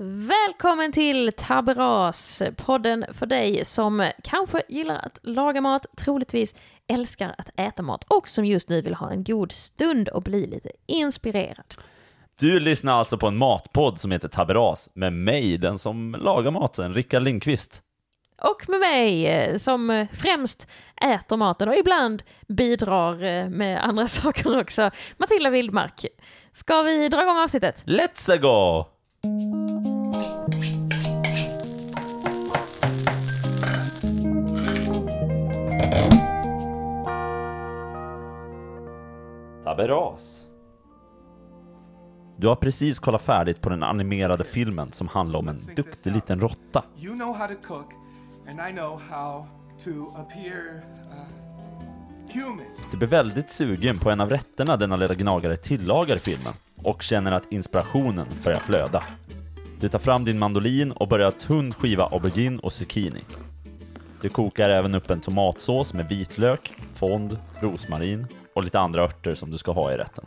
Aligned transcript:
Välkommen 0.00 0.92
till 0.92 1.32
Taberas, 1.36 2.42
podden 2.56 3.04
för 3.12 3.26
dig 3.26 3.64
som 3.64 4.10
kanske 4.24 4.62
gillar 4.68 4.96
att 4.96 5.20
laga 5.22 5.60
mat, 5.60 5.86
troligtvis 5.96 6.54
älskar 6.86 7.34
att 7.38 7.50
äta 7.56 7.82
mat 7.82 8.04
och 8.08 8.28
som 8.28 8.44
just 8.44 8.68
nu 8.68 8.80
vill 8.80 8.94
ha 8.94 9.10
en 9.10 9.24
god 9.24 9.52
stund 9.52 10.08
och 10.08 10.22
bli 10.22 10.46
lite 10.46 10.70
inspirerad. 10.86 11.74
Du 12.40 12.60
lyssnar 12.60 12.92
alltså 12.92 13.18
på 13.18 13.26
en 13.26 13.36
matpodd 13.36 14.00
som 14.00 14.10
heter 14.10 14.28
Taberas 14.28 14.90
med 14.94 15.12
mig, 15.12 15.58
den 15.58 15.78
som 15.78 16.16
lagar 16.20 16.50
maten, 16.50 16.94
Rickard 16.94 17.22
Lindqvist. 17.22 17.82
Och 18.42 18.68
med 18.68 18.80
mig 18.80 19.26
eh, 19.26 19.58
som 19.58 20.06
främst 20.12 20.68
äter 21.02 21.36
maten 21.36 21.68
och 21.68 21.76
ibland 21.76 22.22
bidrar 22.48 23.24
eh, 23.24 23.48
med 23.48 23.84
andra 23.84 24.06
saker 24.08 24.60
också, 24.60 24.90
Matilda 25.16 25.50
Wildmark. 25.50 26.06
Ska 26.52 26.82
vi 26.82 27.08
dra 27.08 27.22
igång 27.22 27.38
avsnittet? 27.38 27.82
Let's 27.86 28.38
go! 28.38 28.97
Taberas. 29.22 29.34
Du 42.36 42.48
har 42.48 42.56
precis 42.56 42.98
kollat 42.98 43.22
färdigt 43.22 43.60
på 43.60 43.68
den 43.68 43.82
animerade 43.82 44.44
filmen 44.44 44.92
som 44.92 45.08
handlar 45.08 45.38
om 45.38 45.48
en 45.48 45.58
duktig 45.76 46.12
liten 46.12 46.40
råtta. 46.40 46.84
You 46.96 47.14
know 47.14 47.34
how 47.34 47.46
to 47.46 47.54
cook, 47.62 47.92
and 48.48 48.68
I 48.68 48.72
know 48.72 49.00
how 49.10 49.46
to 49.84 50.20
appear 50.20 50.84
uh. 51.10 51.48
Du 52.90 52.96
blir 52.98 53.08
väldigt 53.08 53.50
sugen 53.50 53.98
på 53.98 54.10
en 54.10 54.20
av 54.20 54.30
rätterna 54.30 54.76
denna 54.76 54.96
lilla 54.96 55.14
gnagare 55.14 55.56
tillagar 55.56 56.16
i 56.16 56.18
filmen 56.18 56.52
och 56.76 57.02
känner 57.02 57.32
att 57.32 57.52
inspirationen 57.52 58.26
börjar 58.44 58.58
flöda. 58.58 59.04
Du 59.80 59.88
tar 59.88 59.98
fram 59.98 60.24
din 60.24 60.38
mandolin 60.38 60.92
och 60.92 61.08
börjar 61.08 61.30
tunn 61.30 61.72
skiva 61.72 62.04
aubergine 62.04 62.58
och 62.58 62.72
zucchini. 62.72 63.20
Du 64.20 64.28
kokar 64.28 64.70
även 64.70 64.94
upp 64.94 65.10
en 65.10 65.20
tomatsås 65.20 65.94
med 65.94 66.08
vitlök, 66.08 66.72
fond, 66.94 67.38
rosmarin 67.60 68.26
och 68.54 68.64
lite 68.64 68.80
andra 68.80 69.02
örter 69.02 69.34
som 69.34 69.50
du 69.50 69.58
ska 69.58 69.72
ha 69.72 69.92
i 69.92 69.96
rätten. 69.96 70.24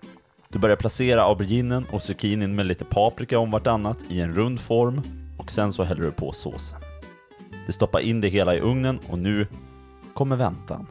Du 0.49 0.59
börjar 0.59 0.75
placera 0.75 1.23
auberginen 1.23 1.85
och 1.91 2.01
zucchinin 2.01 2.55
med 2.55 2.65
lite 2.65 2.85
paprika 2.85 3.39
om 3.39 3.51
vartannat 3.51 3.97
i 4.09 4.21
en 4.21 4.35
rund 4.35 4.59
form 4.59 5.01
och 5.37 5.51
sen 5.51 5.73
så 5.73 5.83
häller 5.83 6.01
du 6.01 6.11
på 6.11 6.31
såsen. 6.31 6.79
Du 7.67 7.73
stoppar 7.73 7.99
in 7.99 8.21
det 8.21 8.27
hela 8.27 8.55
i 8.55 8.59
ugnen 8.59 8.99
och 9.09 9.19
nu 9.19 9.47
kommer 10.13 10.35
väntan. 10.35 10.87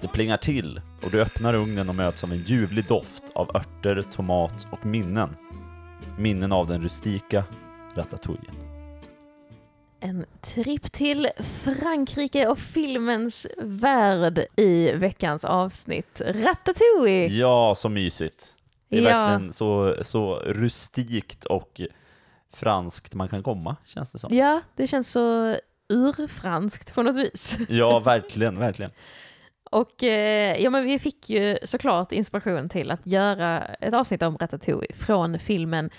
Det 0.00 0.08
plingar 0.08 0.36
till 0.36 0.80
och 1.04 1.10
du 1.10 1.22
öppnar 1.22 1.54
ugnen 1.54 1.88
och 1.88 1.94
möts 1.94 2.24
av 2.24 2.32
en 2.32 2.38
ljuvlig 2.38 2.84
doft 2.86 3.22
av 3.34 3.56
örter, 3.56 4.02
tomat 4.12 4.66
och 4.70 4.86
minnen. 4.86 5.36
Minnen 6.18 6.52
av 6.52 6.66
den 6.66 6.82
rustika 6.82 7.44
ratatouille. 7.94 8.50
En 10.00 10.24
tripp 10.40 10.92
till 10.92 11.28
Frankrike 11.64 12.46
och 12.48 12.58
filmens 12.58 13.46
värld 13.62 14.46
i 14.56 14.92
veckans 14.92 15.44
avsnitt. 15.44 16.20
Ratatouille! 16.26 17.26
Ja, 17.26 17.74
så 17.76 17.88
mysigt. 17.88 18.54
Det 18.88 18.98
är 18.98 19.02
Ja. 19.02 19.08
verkligen 19.26 19.52
så, 19.52 19.96
så 20.02 20.34
rustikt 20.34 21.44
och 21.44 21.80
franskt 22.54 23.14
man 23.14 23.28
kan 23.28 23.42
komma, 23.42 23.76
känns 23.86 24.10
det 24.12 24.18
som. 24.18 24.36
Ja, 24.36 24.60
det 24.76 24.86
känns 24.86 25.10
så 25.10 25.56
urfranskt 25.88 26.94
på 26.94 27.02
något 27.02 27.16
vis. 27.16 27.58
Ja, 27.68 27.98
verkligen, 28.00 28.58
verkligen. 28.58 28.90
Och 29.70 30.02
eh, 30.02 30.62
ja, 30.62 30.70
men 30.70 30.84
vi 30.84 30.98
fick 30.98 31.30
ju 31.30 31.58
såklart 31.64 32.12
inspiration 32.12 32.68
till 32.68 32.90
att 32.90 33.06
göra 33.06 33.64
ett 33.64 33.94
avsnitt 33.94 34.22
om 34.22 34.36
Ratatouille 34.38 34.94
från 34.94 35.38
filmen 35.38 35.90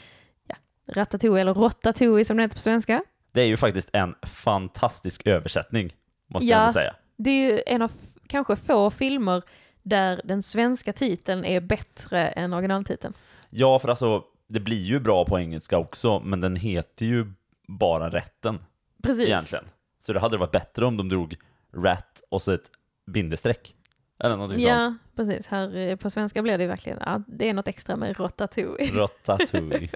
ja, 0.47 0.55
Ratatouille, 0.87 1.41
eller 1.41 1.53
Rotatouille 1.53 2.25
som 2.25 2.37
det 2.37 2.43
heter 2.43 2.55
på 2.55 2.61
svenska. 2.61 3.03
Det 3.31 3.41
är 3.41 3.45
ju 3.45 3.57
faktiskt 3.57 3.89
en 3.93 4.15
fantastisk 4.21 5.27
översättning, 5.27 5.93
måste 6.27 6.47
Ja. 6.47 6.63
jag 6.63 6.73
säga. 6.73 6.95
Det 7.17 7.29
är 7.29 7.51
ju 7.51 7.61
en 7.65 7.81
av 7.81 7.91
kanske 8.27 8.55
få 8.55 8.89
filmer 8.91 9.43
där 9.83 10.21
den 10.23 10.41
svenska 10.41 10.93
titeln 10.93 11.45
är 11.45 11.61
bättre 11.61 12.27
än 12.27 12.53
originaltiteln. 12.53 13.13
Ja, 13.49 13.79
för 13.79 13.89
alltså, 13.89 14.23
det 14.47 14.59
blir 14.59 14.81
ju 14.81 14.99
bra 14.99 15.25
på 15.25 15.39
engelska 15.39 15.77
också, 15.77 16.19
men 16.19 16.41
den 16.41 16.55
heter 16.55 17.05
ju 17.05 17.33
bara 17.67 18.09
rätten. 18.09 18.59
Precis. 19.03 19.27
egentligen. 19.27 19.65
Så 19.99 20.13
det 20.13 20.19
hade 20.19 20.37
varit 20.37 20.51
bättre 20.51 20.85
om 20.85 20.97
de 20.97 21.09
drog 21.09 21.37
rat 21.73 22.21
och 22.29 22.41
så 22.41 22.51
ett 22.51 22.71
bindestreck. 23.05 23.75
Eller 24.23 24.35
någonting 24.35 24.59
Ja, 24.59 24.83
sånt. 24.83 24.97
precis. 25.15 25.47
Här 25.47 25.75
eh, 25.77 25.95
på 25.95 26.09
svenska 26.09 26.41
blir 26.41 26.57
det 26.57 26.67
verkligen, 26.67 26.97
ja, 27.05 27.21
det 27.27 27.49
är 27.49 27.53
något 27.53 27.67
extra 27.67 27.95
med 27.95 28.19
Rotatouille. 28.19 28.91
Ratatouille. 28.99 29.87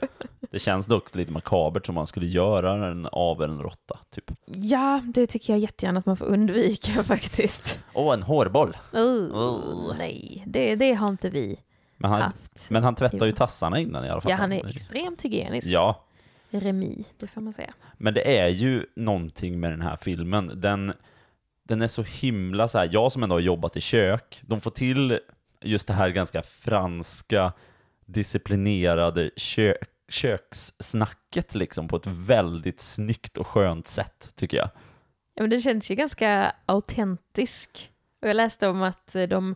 Det 0.52 0.60
känns 0.60 0.86
dock 0.88 1.16
lite 1.16 1.32
makabert 1.32 1.86
som 1.86 1.96
man 1.96 2.08
skulle 2.08 2.26
göra 2.26 2.76
den 2.88 3.06
av 3.12 3.44
en 3.44 3.60
råtta, 3.60 4.00
typ. 4.10 4.32
Ja, 4.46 5.02
det 5.06 5.28
tycker 5.28 5.54
jag 5.54 5.60
jättegärna 5.60 6.00
att 6.00 6.06
man 6.06 6.18
får 6.18 6.26
undvika 6.26 7.04
faktiskt. 7.04 7.80
Åh, 7.94 8.14
en 8.14 8.24
hårboll! 8.24 8.78
Oh, 8.94 9.32
Oh. 9.32 9.96
Nej, 9.98 10.44
det, 10.48 10.76
det 10.76 10.94
har 10.94 11.10
inte 11.10 11.30
vi 11.30 11.60
Men 11.98 12.12
han, 12.12 12.22
haft. 12.22 12.70
men 12.70 12.84
han 12.84 12.96
tvättar 12.96 13.26
ju 13.26 13.32
tassarna 13.32 13.80
innan 13.80 14.06
i 14.06 14.10
alla 14.10 14.22
fall. 14.22 14.30
Ja, 14.32 14.38
han 14.38 14.52
är 14.52 14.60
Så- 14.62 14.68
extremt 14.68 15.26
hygienisk. 15.26 15.68
Ja, 15.68 16.04
Remi, 16.50 17.06
det 17.20 17.28
får 17.28 17.42
man 17.42 17.54
säga. 17.54 17.74
men 17.98 18.14
det 18.14 18.38
är 18.40 18.48
ju 18.48 18.86
någonting 18.96 19.60
med 19.60 19.72
den 19.72 19.82
här 19.82 19.96
filmen. 19.98 20.52
Den, 20.56 20.94
den 21.68 21.82
är 21.82 21.88
så 21.88 22.04
himla 22.04 22.68
så 22.68 22.78
här. 22.78 22.90
jag 22.92 23.12
som 23.12 23.24
ändå 23.24 23.36
har 23.36 23.40
jobbat 23.40 23.78
i 23.78 23.82
kök, 23.82 24.42
de 24.42 24.62
får 24.62 24.72
till 24.72 25.20
just 25.62 25.88
det 25.88 25.94
här 25.94 26.10
ganska 26.10 26.42
franska, 26.42 27.54
disciplinerade 28.06 29.30
kö, 29.36 29.76
kökssnacket 30.10 31.56
liksom 31.56 31.88
på 31.88 31.96
ett 31.96 32.08
väldigt 32.08 32.82
snyggt 32.82 33.38
och 33.38 33.48
skönt 33.48 33.88
sätt, 33.88 34.32
tycker 34.36 34.58
jag. 34.58 34.70
Ja, 35.36 35.44
men 35.44 35.50
den 35.50 35.62
känns 35.62 35.92
ju 35.92 35.96
ganska 35.96 36.56
autentisk. 36.66 37.92
Och 38.22 38.30
jag 38.30 38.36
läste 38.36 38.70
om 38.70 38.82
att 38.82 39.16
eh, 39.16 39.24
de, 39.24 39.56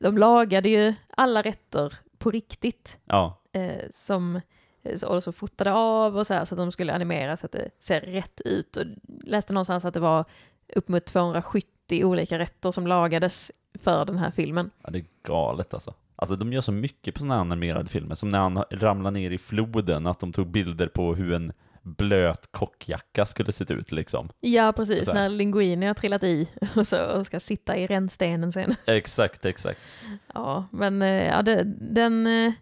de 0.00 0.18
lagade 0.18 0.68
ju 0.68 0.94
alla 1.10 1.42
rätter 1.42 1.94
på 2.18 2.30
riktigt. 2.30 2.98
Ja, 3.04 3.38
Eh, 3.58 3.84
som, 3.90 4.40
eh, 4.82 5.02
och 5.02 5.22
så 5.22 5.32
fotade 5.32 5.72
av 5.72 6.16
och 6.16 6.26
så 6.26 6.34
här 6.34 6.44
så 6.44 6.54
att 6.54 6.58
de 6.58 6.72
skulle 6.72 6.94
animera 6.94 7.36
så 7.36 7.46
att 7.46 7.52
det 7.52 7.70
ser 7.80 8.00
rätt 8.00 8.40
ut. 8.40 8.76
Och 8.76 8.84
läste 9.24 9.52
någonstans 9.52 9.84
att 9.84 9.94
det 9.94 10.00
var 10.00 10.24
upp 10.76 10.88
mot 10.88 11.04
270 11.04 12.04
olika 12.04 12.38
rätter 12.38 12.70
som 12.70 12.86
lagades 12.86 13.52
för 13.74 14.04
den 14.04 14.18
här 14.18 14.30
filmen. 14.30 14.70
ja 14.82 14.90
det 14.90 14.98
är 14.98 15.04
galet 15.22 15.74
alltså. 15.74 15.94
Alltså 16.16 16.36
de 16.36 16.52
gör 16.52 16.60
så 16.60 16.72
mycket 16.72 17.14
på 17.14 17.20
sådana 17.20 17.34
här 17.34 17.40
animerade 17.40 17.90
filmer, 17.90 18.14
som 18.14 18.28
när 18.28 18.38
han 18.38 18.64
ramlar 18.70 19.10
ner 19.10 19.30
i 19.30 19.38
floden, 19.38 20.06
att 20.06 20.20
de 20.20 20.32
tog 20.32 20.46
bilder 20.46 20.86
på 20.86 21.14
hur 21.14 21.32
en 21.32 21.52
blöt 21.82 22.52
kockjacka 22.52 23.26
skulle 23.26 23.52
se 23.52 23.72
ut 23.72 23.92
liksom. 23.92 24.28
Ja, 24.40 24.72
precis. 24.76 25.08
När 25.08 25.28
Linguini 25.28 25.86
har 25.86 25.94
trillat 25.94 26.24
i 26.24 26.48
och, 26.76 26.86
så, 26.86 27.04
och 27.04 27.26
ska 27.26 27.40
sitta 27.40 27.76
i 27.76 27.86
rännstenen 27.86 28.52
sen. 28.52 28.74
Exakt, 28.86 29.44
exakt. 29.44 29.80
Ja, 30.34 30.64
men 30.70 31.02
eh, 31.02 31.26
ja, 31.26 31.42
det, 31.42 31.62
den, 31.80 32.26
eh, 32.26 32.52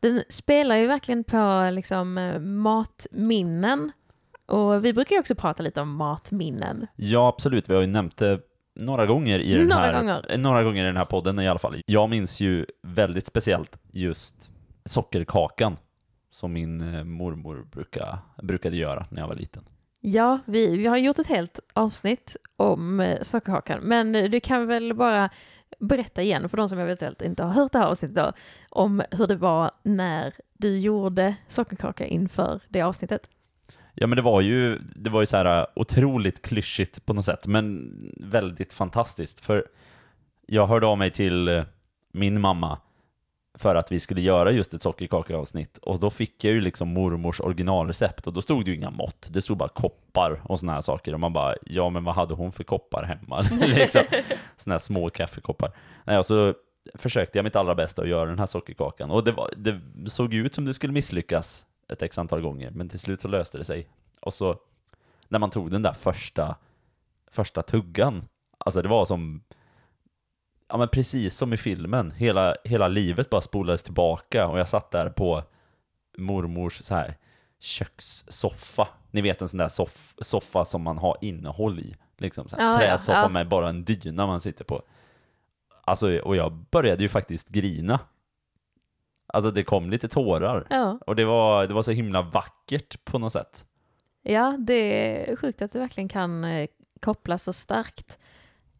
den 0.00 0.22
spelar 0.28 0.76
ju 0.76 0.86
verkligen 0.86 1.24
på 1.24 1.70
liksom, 1.72 2.18
eh, 2.18 2.40
matminnen. 2.40 3.92
Och 4.46 4.84
vi 4.84 4.92
brukar 4.92 5.16
ju 5.16 5.20
också 5.20 5.34
prata 5.34 5.62
lite 5.62 5.80
om 5.80 5.96
matminnen. 5.96 6.86
Ja, 6.96 7.28
absolut. 7.28 7.70
Vi 7.70 7.74
har 7.74 7.80
ju 7.80 7.86
nämnt 7.86 8.16
det 8.16 8.40
några 8.80 9.06
gånger 9.06 9.38
i 9.38 9.54
den 9.54 9.66
Några 9.68 9.82
här, 9.82 9.92
gånger. 10.00 10.36
några 10.38 10.62
gånger 10.62 10.82
i 10.84 10.86
den 10.86 10.96
här 10.96 11.04
podden 11.04 11.40
i 11.40 11.48
alla 11.48 11.58
fall. 11.58 11.82
Jag 11.86 12.10
minns 12.10 12.40
ju 12.40 12.66
väldigt 12.82 13.26
speciellt 13.26 13.78
just 13.92 14.50
sockerkakan 14.84 15.76
som 16.30 16.52
min 16.52 16.94
eh, 16.94 17.04
mormor 17.04 17.66
brukade, 17.72 18.18
brukade 18.42 18.76
göra 18.76 19.06
när 19.10 19.20
jag 19.22 19.28
var 19.28 19.34
liten. 19.34 19.64
Ja, 20.00 20.38
vi, 20.44 20.76
vi 20.76 20.86
har 20.86 20.96
gjort 20.96 21.18
ett 21.18 21.26
helt 21.26 21.60
avsnitt 21.72 22.36
om 22.56 23.00
eh, 23.00 23.20
sockerkakan, 23.22 23.80
men 23.82 24.14
eh, 24.14 24.30
du 24.30 24.40
kan 24.40 24.66
väl 24.66 24.94
bara 24.94 25.30
berätta 25.78 26.22
igen 26.22 26.48
för 26.48 26.56
de 26.56 26.68
som 26.68 26.78
eventuellt 26.78 27.22
inte 27.22 27.42
har 27.42 27.52
hört 27.52 27.72
det 27.72 27.78
här 27.78 27.86
avsnittet 27.86 28.16
då, 28.16 28.32
om 28.70 29.02
hur 29.10 29.26
det 29.26 29.36
var 29.36 29.70
när 29.82 30.34
du 30.58 30.78
gjorde 30.78 31.34
sockerkaka 31.48 32.06
inför 32.06 32.60
det 32.68 32.82
avsnittet. 32.82 33.30
Ja, 33.94 34.06
men 34.06 34.16
det 34.16 34.22
var 34.22 34.40
ju, 34.40 34.78
det 34.78 35.10
var 35.10 35.20
ju 35.20 35.26
så 35.26 35.36
här 35.36 35.60
äh, 35.60 35.66
otroligt 35.74 36.42
klyschigt 36.42 37.06
på 37.06 37.12
något 37.12 37.24
sätt, 37.24 37.46
men 37.46 37.92
väldigt 38.16 38.72
fantastiskt. 38.72 39.44
För 39.44 39.66
jag 40.46 40.66
hörde 40.66 40.86
av 40.86 40.98
mig 40.98 41.10
till 41.10 41.48
äh, 41.48 41.64
min 42.12 42.40
mamma 42.40 42.78
för 43.58 43.74
att 43.74 43.92
vi 43.92 44.00
skulle 44.00 44.20
göra 44.20 44.50
just 44.50 44.74
ett 44.74 44.82
sockerkakaavsnitt 44.82 45.78
och 45.78 46.00
då 46.00 46.10
fick 46.10 46.44
jag 46.44 46.52
ju 46.54 46.60
liksom 46.60 46.88
mormors 46.88 47.40
originalrecept 47.40 48.26
och 48.26 48.32
då 48.32 48.42
stod 48.42 48.64
det 48.64 48.70
ju 48.70 48.76
inga 48.76 48.90
mått, 48.90 49.28
det 49.30 49.42
stod 49.42 49.56
bara 49.56 49.68
koppar 49.68 50.40
och 50.44 50.60
såna 50.60 50.72
här 50.72 50.80
saker 50.80 51.14
och 51.14 51.20
man 51.20 51.32
bara, 51.32 51.54
ja 51.66 51.90
men 51.90 52.04
vad 52.04 52.14
hade 52.14 52.34
hon 52.34 52.52
för 52.52 52.64
koppar 52.64 53.02
hemma? 53.02 53.40
liksom, 53.66 54.02
såna 54.56 54.74
här 54.74 54.78
små 54.78 55.10
kaffekoppar. 55.10 55.72
Nej, 56.04 56.18
och 56.18 56.26
så 56.26 56.54
försökte 56.94 57.38
jag 57.38 57.44
mitt 57.44 57.56
allra 57.56 57.74
bästa 57.74 58.02
att 58.02 58.08
göra 58.08 58.30
den 58.30 58.38
här 58.38 58.46
sockerkakan 58.46 59.10
och 59.10 59.24
det, 59.24 59.32
var, 59.32 59.50
det 59.56 59.80
såg 60.06 60.34
ju 60.34 60.46
ut 60.46 60.54
som 60.54 60.64
det 60.64 60.74
skulle 60.74 60.92
misslyckas 60.92 61.64
ett 61.88 62.02
x 62.02 62.18
antal 62.18 62.40
gånger, 62.40 62.70
men 62.70 62.88
till 62.88 62.98
slut 62.98 63.20
så 63.20 63.28
löste 63.28 63.58
det 63.58 63.64
sig. 63.64 63.88
Och 64.20 64.34
så, 64.34 64.58
när 65.28 65.38
man 65.38 65.50
tog 65.50 65.70
den 65.70 65.82
där 65.82 65.92
första, 65.92 66.56
första 67.30 67.62
tuggan, 67.62 68.28
alltså 68.58 68.82
det 68.82 68.88
var 68.88 69.04
som 69.04 69.42
ja 70.68 70.76
men 70.76 70.88
precis 70.88 71.36
som 71.36 71.52
i 71.52 71.56
filmen, 71.56 72.10
hela, 72.10 72.56
hela 72.64 72.88
livet 72.88 73.30
bara 73.30 73.40
spolades 73.40 73.82
tillbaka 73.82 74.46
och 74.46 74.58
jag 74.58 74.68
satt 74.68 74.90
där 74.90 75.10
på 75.10 75.42
mormors 76.18 76.78
så 76.82 76.94
här 76.94 77.16
kökssoffa. 77.60 78.88
Ni 79.10 79.20
vet 79.20 79.42
en 79.42 79.48
sån 79.48 79.58
där 79.58 79.68
soff, 79.68 80.14
soffa 80.20 80.64
som 80.64 80.82
man 80.82 80.98
har 80.98 81.16
innehåll 81.20 81.78
i. 81.78 81.96
Liksom 82.18 82.48
så 82.48 82.56
här, 82.56 82.64
Ja, 82.64 82.72
ja, 82.72 82.78
träsoffa 82.78 83.20
ja. 83.20 83.28
med 83.28 83.48
bara 83.48 83.68
en 83.68 83.84
dyna 83.84 84.26
man 84.26 84.40
sitter 84.40 84.64
på. 84.64 84.82
Alltså, 85.84 86.18
och 86.18 86.36
jag 86.36 86.52
började 86.52 87.02
ju 87.02 87.08
faktiskt 87.08 87.48
grina. 87.48 88.00
Alltså 89.34 89.50
det 89.50 89.64
kom 89.64 89.90
lite 89.90 90.08
tårar. 90.08 90.66
Ja. 90.70 90.98
Och 91.06 91.16
det 91.16 91.24
var, 91.24 91.66
det 91.66 91.74
var 91.74 91.82
så 91.82 91.90
himla 91.90 92.22
vackert 92.22 93.04
på 93.04 93.18
något 93.18 93.32
sätt. 93.32 93.66
Ja, 94.22 94.56
det 94.58 95.30
är 95.30 95.36
sjukt 95.36 95.62
att 95.62 95.72
det 95.72 95.78
verkligen 95.78 96.08
kan 96.08 96.44
eh, 96.44 96.68
kopplas 97.00 97.42
så 97.42 97.52
starkt. 97.52 98.18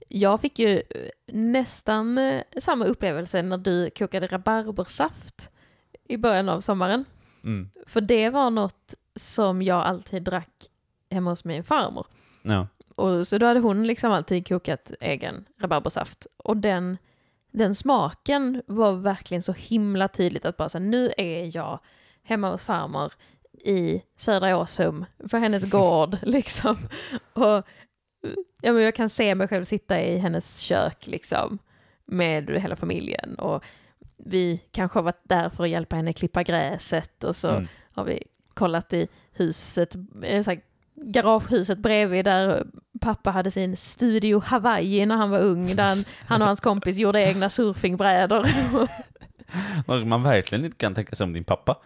Jag 0.09 0.41
fick 0.41 0.59
ju 0.59 0.77
eh, 0.77 0.83
nästan 1.27 2.19
eh, 2.19 2.43
samma 2.61 2.85
upplevelse 2.85 3.43
när 3.43 3.59
du 3.59 3.91
kokade 3.91 4.27
rabarbersaft 4.27 5.51
i 6.09 6.17
början 6.17 6.49
av 6.49 6.61
sommaren. 6.61 7.05
Mm. 7.45 7.71
För 7.87 8.01
det 8.01 8.31
var 8.31 8.51
något 8.51 8.95
som 9.17 9.63
jag 9.63 9.83
alltid 9.83 10.23
drack 10.23 10.71
hemma 11.11 11.31
hos 11.31 11.45
min 11.45 11.65
farmor. 11.65 12.07
Ja. 12.43 12.67
Och 12.95 13.27
så 13.27 13.39
då 13.39 13.47
hade 13.47 13.61
hon 13.61 13.87
liksom 13.87 14.13
alltid 14.13 14.49
kokat 14.49 14.93
egen 15.01 15.45
rabarbersaft. 15.61 16.27
Och 16.37 16.57
den, 16.57 16.99
den 17.55 17.75
smaken 17.75 18.63
var 18.67 18.93
verkligen 18.93 19.43
så 19.43 19.53
himla 19.53 20.09
tydligt 20.09 20.45
att 20.45 20.57
bara 20.57 20.69
så 20.69 20.79
här, 20.79 20.85
nu 20.85 21.13
är 21.17 21.57
jag 21.57 21.79
hemma 22.23 22.51
hos 22.51 22.65
farmor 22.65 23.13
i 23.65 24.03
södra 24.17 24.57
Åsum, 24.59 25.05
på 25.31 25.37
hennes 25.37 25.71
gård 25.71 26.17
liksom. 26.23 26.77
Och 27.33 27.67
ja, 28.63 28.73
men 28.73 28.83
jag 28.83 28.95
kan 28.95 29.09
se 29.09 29.35
mig 29.35 29.49
själv 29.49 29.65
sitta 29.65 30.03
i 30.03 30.19
hennes 30.19 30.59
kök 30.61 31.07
liksom, 31.07 31.59
med 32.05 32.51
hela 32.51 32.77
familjen. 32.77 33.35
Och 33.35 33.65
vi 34.17 34.61
kanske 34.71 34.99
har 34.99 35.05
varit 35.05 35.23
där 35.29 35.49
för 35.49 35.65
att 35.65 35.71
hjälpa 35.71 35.97
henne 35.97 36.13
klippa 36.13 36.43
gräset 36.43 37.25
och 37.25 37.37
så 37.37 37.49
Mm. 37.49 37.69
har 37.93 38.05
vi 38.05 38.23
kollat 38.55 38.93
i 38.93 39.09
huset, 39.33 39.95
eh, 40.23 40.43
så 40.43 40.51
här, 40.51 40.61
garagehuset 40.95 41.79
bredvid 41.79 42.25
där 42.25 42.67
pappa 43.01 43.31
hade 43.31 43.51
sin 43.51 43.77
studio 43.77 44.39
Hawaii 44.47 45.07
när 45.07 45.17
han 45.17 45.31
var 45.31 45.39
ung, 45.41 45.77
där 45.77 45.85
han, 45.85 46.05
han 46.27 46.41
och 46.43 46.47
hans 46.47 46.61
kompis 46.61 46.99
gjorde 46.99 47.21
egna 47.23 47.51
surfingbrädor. 47.51 48.47
Något 49.87 50.07
man 50.07 50.23
verkligen 50.23 50.65
inte 50.65 50.77
kan 50.77 50.95
tänka 50.95 51.15
sig 51.17 51.25
om 51.25 51.33
din 51.33 51.45
pappa. 51.45 51.79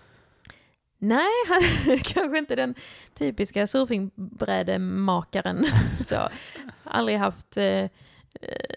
Nej, 0.98 1.26
han 1.48 1.60
kanske 2.04 2.38
inte 2.38 2.56
den 2.56 2.74
typiska 3.14 3.66
surfingbrädemakaren. 3.66 5.64
så, 6.06 6.28
aldrig 6.84 7.18
haft 7.18 7.56
eh, 7.56 7.64
eh, 7.64 7.88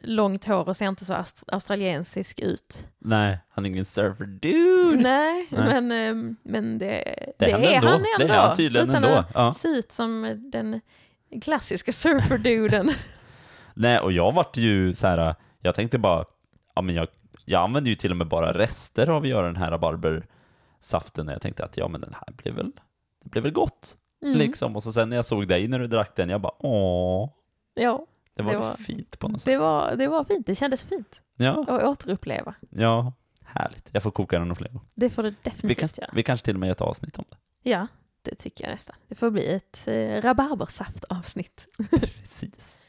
långt 0.02 0.46
hår 0.46 0.70
och 0.70 0.78
ser 0.78 0.88
inte 0.88 1.06
så 1.06 1.14
ast- 1.14 1.44
australiensisk 1.48 2.40
ut. 2.40 2.88
Nej, 3.00 3.38
han 3.50 3.66
är 3.66 3.70
ingen 3.70 3.86
surfer 3.86 4.26
dude. 4.26 5.02
Nej, 5.04 5.48
Nej. 5.50 5.82
Men, 5.82 5.92
eh, 5.92 6.34
men 6.44 6.78
det, 6.78 7.16
Det 7.38 7.52
är 7.52 7.76
han 7.82 7.94
ändå. 7.94 8.06
Det 8.20 8.24
är 8.34 8.40
han 8.40 8.56
tydligen 8.58 8.90
utan 8.90 9.04
ändå. 9.04 9.18
att 9.18 9.32
Ja. 9.34 9.54
se 9.54 9.68
ut 9.68 9.92
som 9.92 10.36
den 10.52 10.82
klassiska 11.42 11.92
surferduden. 11.92 12.90
Nej, 13.74 14.00
och 14.00 14.12
jag 14.12 14.32
vart 14.32 14.58
ju 14.58 14.94
så 14.94 15.08
här, 15.08 15.36
jag 15.60 15.76
tänkte 15.76 15.98
bara, 15.98 16.26
ja 16.76 16.82
men 16.82 16.96
jag, 16.96 17.08
jag 17.46 17.64
använde 17.64 17.90
ju 17.90 17.96
till 17.96 18.12
och 18.12 18.18
med 18.18 18.28
bara 18.28 18.54
rester 18.54 19.10
av 19.10 19.22
att 19.24 19.28
göra 19.30 19.46
den 19.48 19.56
här 19.56 19.72
rabarbersaften 19.72 21.28
och 21.28 21.34
jag 21.34 21.42
tänkte 21.42 21.66
att 21.66 21.78
ja 21.78 21.88
men 21.88 22.02
den 22.02 22.14
här 22.14 22.34
blev 22.38 22.56
väl, 22.56 22.72
det 23.24 23.30
blev 23.30 23.44
väl 23.44 23.54
gott. 23.54 23.98
Mm. 24.24 24.38
Liksom, 24.38 24.76
och 24.76 24.84
så 24.84 24.92
sen 24.92 25.10
när 25.10 25.16
jag 25.16 25.26
såg 25.26 25.48
dig 25.48 25.68
när 25.68 25.80
du 25.80 25.88
drack 25.88 26.16
den, 26.16 26.30
jag 26.30 26.42
bara 26.42 26.54
åh, 26.66 27.30
Ja, 27.74 28.06
det 28.36 28.44
var, 28.44 28.52
Det 28.52 28.58
var- 28.58 28.74
fint 28.76 29.20
på 29.20 29.28
något 29.28 29.42
sätt. 29.42 29.46
det 29.46 29.58
var, 29.58 29.96
det 29.96 30.08
var 30.08 30.24
fint. 30.24 30.46
Det 30.48 30.56
kändes 30.56 30.84
fint 30.84 31.22
Ja, 31.38 31.66
att 31.68 31.84
återuppleva. 31.84 32.54
ja, 32.70 33.14
härligt. 33.46 33.90
Jag 33.92 34.04
får 34.04 34.12
koka 34.12 34.38
den 34.40 34.48
några 34.48 34.56
fler 34.56 34.68
gånger. 34.68 34.88
Det 34.96 35.10
får 35.10 35.24
du 35.24 35.30
Vi, 35.30 35.36
definitivt 35.44 35.80
kan, 35.80 35.90
göra. 36.04 36.12
vi 36.14 36.24
kanske 36.24 36.46
till 36.46 36.56
och 36.56 36.60
med 36.60 36.68
gör 36.68 36.72
ett 36.72 36.82
avsnitt 36.82 37.18
om 37.20 37.26
det. 37.30 37.70
Ja, 37.70 37.88
det 38.22 38.36
tycker 38.36 38.64
jag 38.64 38.72
nästan. 38.72 38.96
Det 39.08 39.16
får 39.16 39.30
bli 39.32 39.46
ett 39.54 39.88
eh, 39.88 40.22
rabarbersaftavsnitt. 40.22 41.68
Precis. 42.22 42.80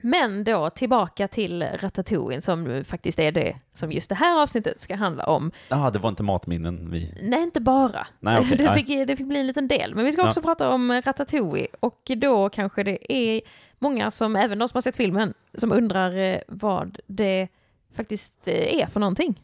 Men 0.00 0.44
då 0.44 0.70
tillbaka 0.70 1.28
till 1.28 1.62
Ratatouille 1.62 2.40
som 2.42 2.84
faktiskt 2.84 3.18
är 3.18 3.32
det 3.32 3.56
som 3.74 3.92
just 3.92 4.08
det 4.08 4.14
här 4.14 4.42
avsnittet 4.42 4.80
ska 4.80 4.94
handla 4.96 5.24
om. 5.26 5.52
Ja, 5.68 5.86
ah, 5.86 5.90
det 5.90 5.98
var 5.98 6.08
inte 6.08 6.22
matminnen 6.22 6.90
vi... 6.90 7.14
Nej, 7.22 7.42
inte 7.42 7.60
bara. 7.60 8.06
Nej, 8.20 8.38
okej, 8.40 8.56
det, 8.58 8.74
fick, 8.74 8.86
det 9.06 9.16
fick 9.16 9.26
bli 9.26 9.40
en 9.40 9.46
liten 9.46 9.68
del. 9.68 9.94
Men 9.94 10.04
vi 10.04 10.12
ska 10.12 10.22
Ja. 10.22 10.28
också 10.28 10.42
prata 10.42 10.70
om 10.70 10.92
Ratatouille 10.92 11.66
och 11.80 12.10
då 12.16 12.48
kanske 12.48 12.82
det 12.82 13.12
är 13.12 13.40
många 13.78 14.10
som, 14.10 14.36
även 14.36 14.58
de 14.58 14.68
som 14.68 14.76
har 14.76 14.82
sett 14.82 14.96
filmen, 14.96 15.34
som 15.54 15.72
undrar 15.72 16.16
eh, 16.16 16.38
vad 16.48 16.98
det 17.06 17.48
faktiskt 17.94 18.48
eh, 18.48 18.80
är 18.82 18.86
för 18.86 19.00
någonting. 19.00 19.42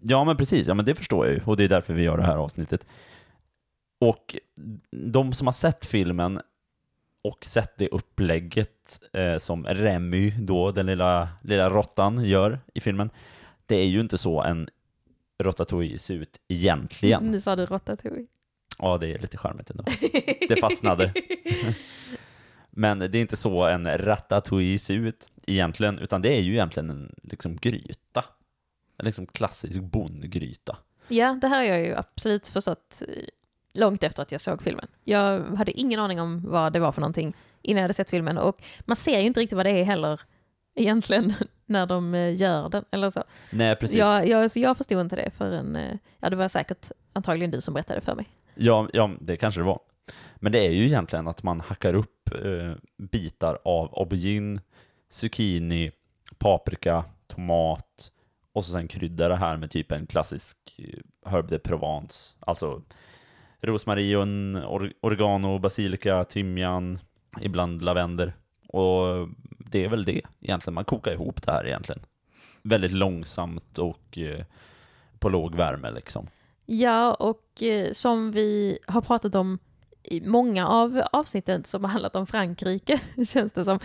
Ja, 0.00 0.24
men 0.24 0.36
precis. 0.36 0.66
Ja, 0.66 0.74
men 0.74 0.84
det 0.84 0.94
förstår 0.94 1.26
jag 1.26 1.34
ju. 1.34 1.40
Och 1.46 1.56
det 1.56 1.64
är 1.64 1.68
därför 1.68 1.94
vi 1.94 2.02
gör 2.02 2.16
det 2.16 2.26
här 2.26 2.36
avsnittet. 2.36 2.86
Och 3.98 4.36
de 4.90 5.32
som 5.32 5.46
har 5.46 5.52
sett 5.52 5.86
filmen 5.86 6.40
och 7.22 7.44
sett 7.44 7.78
det 7.78 7.88
upplägget 7.88 9.00
eh, 9.12 9.36
som 9.36 9.66
Remy, 9.66 10.30
då, 10.30 10.70
den 10.70 10.86
lilla, 10.86 11.28
lilla 11.42 11.68
råttan, 11.68 12.24
gör 12.24 12.60
i 12.74 12.80
filmen. 12.80 13.10
Det 13.66 13.76
är 13.76 13.86
ju 13.86 14.00
inte 14.00 14.18
så 14.18 14.42
en 14.42 14.68
Ratatouille 15.42 15.98
ser 15.98 16.14
ut 16.14 16.40
egentligen. 16.48 17.30
Nu 17.30 17.40
sa 17.40 17.56
du 17.56 17.66
Ratatouille. 17.66 18.26
Ja, 18.78 18.98
det 18.98 19.14
är 19.14 19.18
lite 19.18 19.38
charmigt 19.38 19.70
ändå. 19.70 19.84
Det 20.48 20.60
fastnade. 20.60 21.12
Men 22.70 22.98
det 22.98 23.18
är 23.18 23.20
inte 23.20 23.36
så 23.36 23.64
en 23.64 23.98
ratatouille 23.98 24.78
ser 24.78 24.94
ut 24.94 25.30
egentligen, 25.46 25.98
utan 25.98 26.22
det 26.22 26.36
är 26.36 26.40
ju 26.40 26.52
egentligen 26.52 26.90
en 26.90 27.14
liksom 27.22 27.56
gryta. 27.56 28.24
En 28.96 29.04
liksom 29.04 29.26
klassisk 29.26 29.80
bondgryta. 29.80 30.76
Ja, 31.08 31.38
det 31.40 31.48
här 31.48 31.56
har 31.56 31.64
jag 31.64 31.80
ju 31.80 31.94
absolut 31.94 32.48
förstått 32.48 33.02
långt 33.74 34.02
efter 34.02 34.22
att 34.22 34.32
jag 34.32 34.40
såg 34.40 34.62
filmen. 34.62 34.86
Jag 35.04 35.40
hade 35.40 35.72
ingen 35.72 36.00
aning 36.00 36.20
om 36.20 36.42
vad 36.44 36.72
det 36.72 36.80
var 36.80 36.92
för 36.92 37.00
någonting 37.00 37.36
innan 37.62 37.76
jag 37.76 37.84
hade 37.84 37.94
sett 37.94 38.10
filmen 38.10 38.38
och 38.38 38.56
man 38.80 38.96
ser 38.96 39.20
ju 39.20 39.26
inte 39.26 39.40
riktigt 39.40 39.56
vad 39.56 39.66
det 39.66 39.70
är 39.70 39.84
heller 39.84 40.20
egentligen 40.74 41.34
när 41.66 41.86
de 41.86 42.14
eh, 42.14 42.34
gör 42.34 42.68
den 42.68 42.84
eller 42.90 43.10
så. 43.10 43.24
Nej, 43.50 43.76
precis. 43.76 43.96
Jag, 43.96 44.28
jag, 44.28 44.50
så 44.50 44.58
jag 44.58 44.76
förstod 44.76 45.00
inte 45.00 45.16
det 45.16 45.30
förrän, 45.30 45.76
eh, 45.76 45.96
ja 46.20 46.30
det 46.30 46.36
var 46.36 46.48
säkert 46.48 46.90
antagligen 47.12 47.50
du 47.50 47.60
som 47.60 47.74
berättade 47.74 48.00
för 48.00 48.14
mig. 48.14 48.28
Ja, 48.54 48.88
ja, 48.92 49.10
det 49.20 49.36
kanske 49.36 49.60
det 49.60 49.64
var. 49.64 49.80
Men 50.36 50.52
det 50.52 50.66
är 50.66 50.70
ju 50.70 50.86
egentligen 50.86 51.28
att 51.28 51.42
man 51.42 51.60
hackar 51.60 51.94
upp 51.94 52.30
eh, 52.34 52.72
bitar 52.96 53.58
av 53.64 53.98
aubergine, 53.98 54.60
zucchini, 55.10 55.90
paprika, 56.38 57.04
tomat 57.26 58.10
och 58.52 58.64
så 58.64 58.72
sen 58.72 58.88
kryddar 58.88 59.28
det 59.28 59.36
här 59.36 59.56
med 59.56 59.70
typ 59.70 59.92
en 59.92 60.06
klassisk 60.06 60.56
eh, 60.78 61.30
herb 61.30 61.48
de 61.48 61.58
Provence, 61.58 62.36
alltså 62.40 62.82
rosmarin, 63.66 64.56
or 64.56 64.92
oregano, 65.00 65.58
basilika, 65.58 66.24
timjan, 66.24 66.98
ibland 67.40 67.82
lavendel. 67.82 68.32
Och 68.68 69.28
det 69.58 69.84
är 69.84 69.88
väl 69.88 70.04
det 70.04 70.20
egentligen, 70.40 70.74
man 70.74 70.84
kokar 70.84 71.12
ihop 71.12 71.42
det 71.42 71.52
här 71.52 71.66
egentligen. 71.66 72.02
Väldigt 72.62 72.92
långsamt 72.92 73.78
och 73.78 74.18
eh, 74.18 74.44
på 75.18 75.28
låg 75.28 75.54
värme 75.54 75.90
liksom. 75.90 76.26
Ja, 76.66 77.14
och 77.14 77.62
eh, 77.62 77.92
som 77.92 78.30
vi 78.30 78.78
har 78.86 79.00
pratat 79.00 79.34
om 79.34 79.58
i 80.02 80.20
många 80.20 80.68
av 80.68 81.02
avsnitten 81.12 81.64
som 81.64 81.84
har 81.84 81.90
handlat 81.90 82.16
om 82.16 82.26
Frankrike, 82.26 83.00
känns 83.26 83.52
det 83.52 83.64
som 83.64 83.78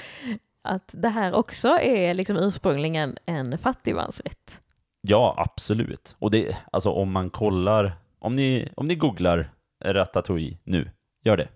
att 0.62 0.89
det 0.94 1.10
här 1.10 1.36
också 1.36 1.68
är 1.68 2.13
liksom 2.13 2.38
ursprungligen 2.38 3.18
en 3.25 3.58
fattigmansrätt. 3.58 4.62
Ja, 5.01 5.36
absolut. 5.38 6.15
Och 6.20 6.32
det, 6.32 6.58
alltså 6.72 6.92
om 6.92 7.12
man 7.12 7.30
kollar, 7.30 7.94
om 8.20 8.36
ni, 8.36 8.70
om 8.75 8.88
ni 8.88 8.96
googlar 8.96 9.51
Ratatouille 9.86 10.57
nu, 10.63 10.91
gör 11.24 11.38
det. 11.38 11.48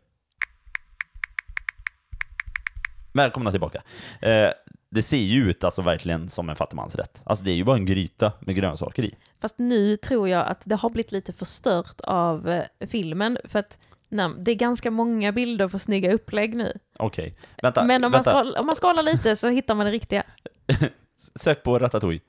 Välkomna 3.14 3.52
tillbaka. 3.52 3.84
Eh, 4.22 4.50
det 4.90 5.02
ser 5.02 5.18
ju 5.18 5.50
ut 5.50 5.64
alltså 5.64 5.82
verkligen 5.82 6.30
som 6.30 6.50
en 6.50 6.56
fattigmansrätt. 6.56 7.22
Alltså 7.26 7.44
det 7.44 7.52
är 7.52 7.56
ju 7.56 7.64
bara 7.64 7.76
en 7.76 7.86
gryta 7.86 8.32
med 8.40 8.56
grönsaker 8.56 9.04
i. 9.04 9.16
Fast 9.42 9.60
nu 9.60 9.98
tror 9.98 10.30
jag 10.30 10.48
att 10.48 10.62
det 10.66 10.76
har 10.76 10.90
blivit 10.90 11.12
lite 11.12 11.34
förstört 11.34 12.02
av 12.04 12.50
eh, 12.50 12.88
filmen, 12.88 13.38
för 13.44 13.60
att 13.60 13.80
nej, 14.10 14.30
det 14.38 14.52
är 14.52 14.56
ganska 14.56 14.92
många 14.92 15.32
bilder 15.32 15.68
på 15.68 15.80
snygga 15.80 16.14
upplägg 16.14 16.56
nu. 16.56 16.74
Okej, 17.00 17.38
vänta. 17.62 17.84
Men 17.84 18.04
om 18.04 18.12
man, 18.12 18.18
vänta. 18.18 18.32
scroll, 18.32 18.56
om 18.56 18.66
man 18.66 18.76
scrollar 18.76 19.04
lite 19.04 19.36
så 19.36 19.50
hittar 19.50 19.76
man 19.76 19.86
det 19.86 19.92
riktiga. 19.92 20.24
Sök 21.36 21.64
på 21.64 21.80
Ratatouille. 21.80 22.22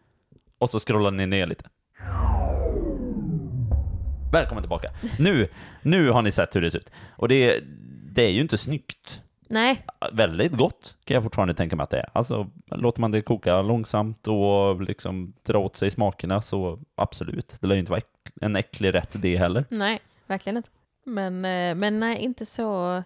Och 0.58 0.70
så 0.70 0.78
scrollar 0.78 1.10
ni 1.10 1.26
ner 1.26 1.46
lite. 1.46 1.64
Välkommen 4.34 4.62
tillbaka. 4.62 4.90
Nu, 5.18 5.48
nu 5.82 6.10
har 6.10 6.22
ni 6.22 6.30
sett 6.32 6.56
hur 6.56 6.60
det 6.60 6.70
ser 6.70 6.78
ut. 6.78 6.90
Och 7.16 7.28
det, 7.28 7.60
det 8.12 8.22
är 8.22 8.30
ju 8.30 8.40
inte 8.40 8.58
snyggt. 8.58 9.22
Nej, 9.48 9.86
väldigt 10.12 10.52
gott 10.52 10.96
kan 11.04 11.14
jag 11.14 11.22
fortfarande 11.22 11.54
tänka 11.54 11.76
mig 11.76 11.84
att 11.84 11.90
det 11.90 11.98
är. 11.98 12.10
Alltså, 12.12 12.50
låter 12.66 13.00
man 13.00 13.10
det 13.10 13.22
koka 13.22 13.62
långsamt 13.62 14.28
och 14.28 14.82
liksom 14.82 15.32
dra 15.42 15.58
åt 15.58 15.76
sig 15.76 15.90
smakerna 15.90 16.42
så 16.42 16.78
absolut. 16.94 17.56
Det 17.60 17.66
lär 17.66 17.74
ju 17.74 17.78
inte 17.80 17.90
vara 17.90 18.00
en 18.40 18.56
äcklig 18.56 18.94
rätt 18.94 19.10
det 19.12 19.36
heller. 19.36 19.64
nej, 19.68 20.00
verkligen 20.26 20.56
inte. 20.56 20.68
Men, 21.04 21.44
eh, 21.44 21.74
men 21.74 22.00
nej, 22.00 22.18
inte 22.18 22.46
så, 22.46 23.02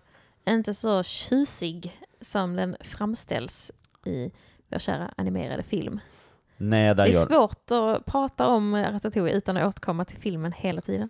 inte 0.47 0.75
så 0.75 1.03
tjusig 1.03 1.99
som 2.21 2.57
den 2.57 2.77
framställs 2.81 3.73
i 4.05 4.31
vår 4.69 4.79
kära 4.79 5.11
animerade 5.17 5.63
film. 5.63 6.01
Nej, 6.57 6.95
Det 6.95 7.03
är 7.03 7.07
gör... 7.07 7.13
svårt 7.13 7.71
att 7.71 8.07
prata 8.07 8.47
om 8.47 8.77
Ratatouille 8.77 9.37
utan 9.37 9.57
att 9.57 9.69
återkomma 9.69 10.05
till 10.05 10.19
filmen 10.19 10.53
hela 10.53 10.81
tiden. 10.81 11.09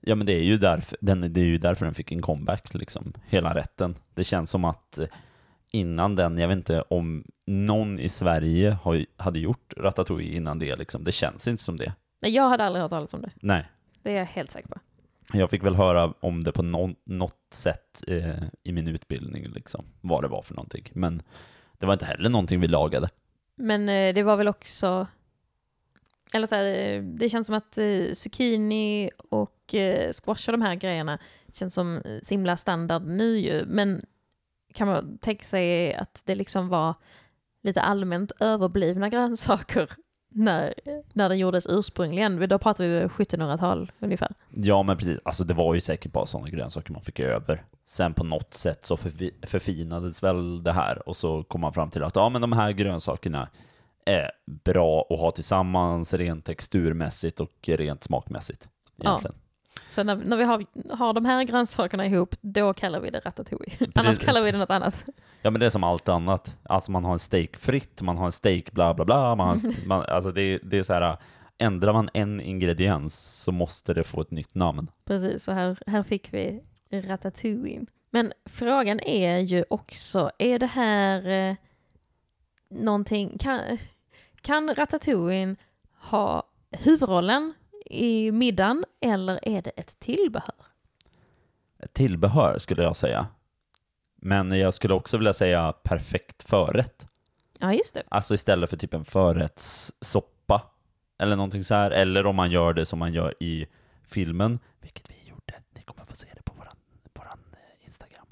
Ja, 0.00 0.14
men 0.14 0.26
det 0.26 0.32
är 0.32 0.42
ju 0.42 0.58
därför 0.58 0.98
den, 1.00 1.32
det 1.32 1.40
är 1.40 1.44
ju 1.44 1.58
därför 1.58 1.84
den 1.84 1.94
fick 1.94 2.12
en 2.12 2.22
comeback, 2.22 2.74
liksom. 2.74 3.12
Hela 3.26 3.54
rätten. 3.54 3.94
Det 4.14 4.24
känns 4.24 4.50
som 4.50 4.64
att 4.64 4.98
eh, 4.98 5.06
innan 5.72 6.16
den, 6.16 6.38
jag 6.38 6.48
vet 6.48 6.56
inte 6.56 6.82
om 6.82 7.24
någon 7.46 7.98
i 7.98 8.08
Sverige 8.08 8.78
har, 8.82 9.06
hade 9.16 9.38
gjort 9.38 9.72
Ratatouille 9.76 10.36
innan 10.36 10.58
det, 10.58 10.76
liksom. 10.76 11.04
Det 11.04 11.12
känns 11.12 11.48
inte 11.48 11.62
som 11.62 11.76
det. 11.76 11.94
Nej, 12.22 12.32
jag 12.32 12.48
hade 12.48 12.64
aldrig 12.64 12.82
hört 12.82 12.90
talas 12.90 13.14
om 13.14 13.22
det. 13.22 13.30
Nej. 13.42 13.66
Det 14.02 14.10
är 14.10 14.16
jag 14.16 14.26
helt 14.26 14.50
säker 14.50 14.68
på. 14.68 14.78
Jag 15.32 15.50
fick 15.50 15.64
väl 15.64 15.74
höra 15.74 16.14
om 16.20 16.44
det 16.44 16.52
på 16.52 16.62
någon, 16.62 16.94
något 17.04 17.46
sätt 17.50 18.04
eh, 18.06 18.42
i 18.62 18.72
min 18.72 18.88
utbildning, 18.88 19.44
liksom. 19.44 19.84
Vad 20.00 20.24
det 20.24 20.28
var 20.28 20.42
för 20.42 20.54
någonting. 20.54 20.90
Men 20.92 21.22
det 21.78 21.86
var 21.86 21.92
inte 21.92 22.04
heller 22.04 22.30
någonting 22.30 22.60
vi 22.60 22.68
lagade. 22.68 23.08
Men 23.56 23.88
eh, 23.88 24.14
det 24.14 24.22
var 24.22 24.36
väl 24.36 24.48
också... 24.48 25.06
Eller 26.34 26.46
så 26.46 26.54
här, 26.54 26.64
eh, 26.64 27.02
det 27.02 27.28
känns 27.28 27.46
som 27.46 27.56
att 27.56 27.78
eh, 27.78 28.12
zucchini 28.12 29.10
och 29.30 29.74
eh, 29.74 30.12
squash 30.12 30.48
och 30.48 30.52
de 30.52 30.62
här 30.62 30.74
grejerna 30.74 31.18
känns 31.52 31.74
som 31.74 31.96
eh, 31.96 32.18
så 32.22 32.28
himla 32.30 32.56
standard 32.56 33.02
nu 33.06 33.38
ju. 33.38 33.64
Men 33.66 34.04
kan 34.74 34.88
man 34.88 35.18
tänka 35.18 35.44
sig 35.44 35.94
att 35.94 36.22
det 36.24 36.34
liksom 36.34 36.68
var 36.68 36.94
lite 37.62 37.80
allmänt 37.80 38.32
överblivna 38.40 39.08
grönsaker 39.08 39.90
när, 40.32 40.74
när 41.12 41.28
den 41.28 41.38
gjordes 41.38 41.66
ursprungligen? 41.66 42.48
Då 42.48 42.58
pratar 42.58 42.84
vi 42.84 42.90
väl 42.90 43.08
1700-tal 43.08 43.92
ungefär. 43.98 44.32
Ja, 44.50 44.82
men 44.82 44.96
precis. 44.96 45.18
Alltså 45.24 45.44
det 45.44 45.54
var 45.54 45.74
ju 45.74 45.80
säkert 45.80 46.12
bara 46.12 46.26
sådana 46.26 46.48
grönsaker 46.48 46.92
man 46.92 47.02
fick 47.02 47.20
över. 47.20 47.64
Sen 47.84 48.14
på 48.14 48.24
något 48.24 48.54
sätt 48.54 48.86
så 48.86 48.96
förfi- 48.96 49.46
förfinades 49.46 50.22
väl 50.22 50.62
det 50.62 50.72
här 50.72 51.08
och 51.08 51.16
så 51.16 51.42
kom 51.44 51.60
man 51.60 51.72
fram 51.72 51.90
till 51.90 52.02
att 52.02 52.16
ja, 52.16 52.28
men 52.28 52.40
de 52.40 52.52
här 52.52 52.70
grönsakerna 52.72 53.48
är 54.06 54.30
bra 54.64 55.06
att 55.10 55.20
ha 55.20 55.30
tillsammans 55.30 56.14
rent 56.14 56.44
texturmässigt 56.44 57.40
och 57.40 57.68
rent 57.68 58.04
smakmässigt. 58.04 58.68
Egentligen. 59.02 59.36
Så 59.88 60.02
när, 60.02 60.16
när 60.16 60.36
vi 60.36 60.44
har, 60.44 60.64
har 60.96 61.12
de 61.12 61.24
här 61.24 61.44
grönsakerna 61.44 62.06
ihop, 62.06 62.34
då 62.40 62.74
kallar 62.74 63.00
vi 63.00 63.10
det 63.10 63.20
ratatouille. 63.20 63.72
Annars 63.94 64.18
kallar 64.18 64.42
vi 64.42 64.52
det 64.52 64.58
något 64.58 64.70
annat. 64.70 65.04
Ja, 65.42 65.50
men 65.50 65.60
det 65.60 65.66
är 65.66 65.70
som 65.70 65.84
allt 65.84 66.08
annat. 66.08 66.58
Alltså 66.62 66.92
man 66.92 67.04
har 67.04 67.12
en 67.12 67.18
steak 67.18 67.56
fritt, 67.56 68.02
man 68.02 68.16
har 68.16 68.26
en 68.26 68.32
steak 68.32 68.72
bla 68.72 68.94
bla 68.94 69.04
bla. 69.04 69.34
Man 69.34 69.48
har 69.48 69.58
man, 69.86 70.04
alltså 70.08 70.32
det, 70.32 70.58
det 70.58 70.78
är 70.78 70.82
så 70.82 70.92
här, 70.92 71.16
ändrar 71.58 71.92
man 71.92 72.08
en 72.14 72.40
ingrediens 72.40 73.42
så 73.42 73.52
måste 73.52 73.94
det 73.94 74.04
få 74.04 74.20
ett 74.20 74.30
nytt 74.30 74.54
namn. 74.54 74.90
Precis, 75.04 75.44
så 75.44 75.52
här, 75.52 75.78
här 75.86 76.02
fick 76.02 76.32
vi 76.34 76.62
ratatouille. 76.92 77.86
Men 78.10 78.32
frågan 78.46 79.00
är 79.00 79.38
ju 79.38 79.64
också, 79.70 80.30
är 80.38 80.58
det 80.58 80.66
här 80.66 81.28
eh, 81.28 81.56
någonting, 82.70 83.38
kan, 83.38 83.78
kan 84.40 84.74
ratatouille 84.74 85.56
ha 85.94 86.42
huvudrollen 86.70 87.54
i 87.86 88.32
middagen 88.32 88.84
eller 89.00 89.48
är 89.48 89.62
det 89.62 89.70
ett 89.70 90.00
tillbehör? 90.00 90.54
Ett 91.78 91.92
tillbehör 91.92 92.58
skulle 92.58 92.82
jag 92.82 92.96
säga. 92.96 93.26
Men 94.16 94.58
jag 94.58 94.74
skulle 94.74 94.94
också 94.94 95.16
vilja 95.16 95.32
säga 95.32 95.72
perfekt 95.72 96.48
förrätt. 96.48 97.06
Ja, 97.58 97.74
just 97.74 97.94
det. 97.94 98.02
Alltså 98.08 98.34
istället 98.34 98.70
för 98.70 98.76
typ 98.76 98.94
en 98.94 99.04
förrättssoppa 99.04 100.62
eller 101.18 101.36
någonting 101.36 101.64
så 101.64 101.74
här. 101.74 101.90
Eller 101.90 102.26
om 102.26 102.36
man 102.36 102.50
gör 102.50 102.72
det 102.72 102.86
som 102.86 102.98
man 102.98 103.12
gör 103.12 103.34
i 103.42 103.66
filmen, 104.04 104.58
vilket 104.80 105.10
vi 105.10 105.28
gjorde. 105.28 105.54
Ni 105.76 105.82
kommer 105.82 106.06
få 106.06 106.16
se 106.16 106.28
det 106.34 106.42
på 106.42 106.52
våran, 106.54 106.76
våran 107.14 107.38
eh, 107.52 107.86
Instagram. 107.86 108.26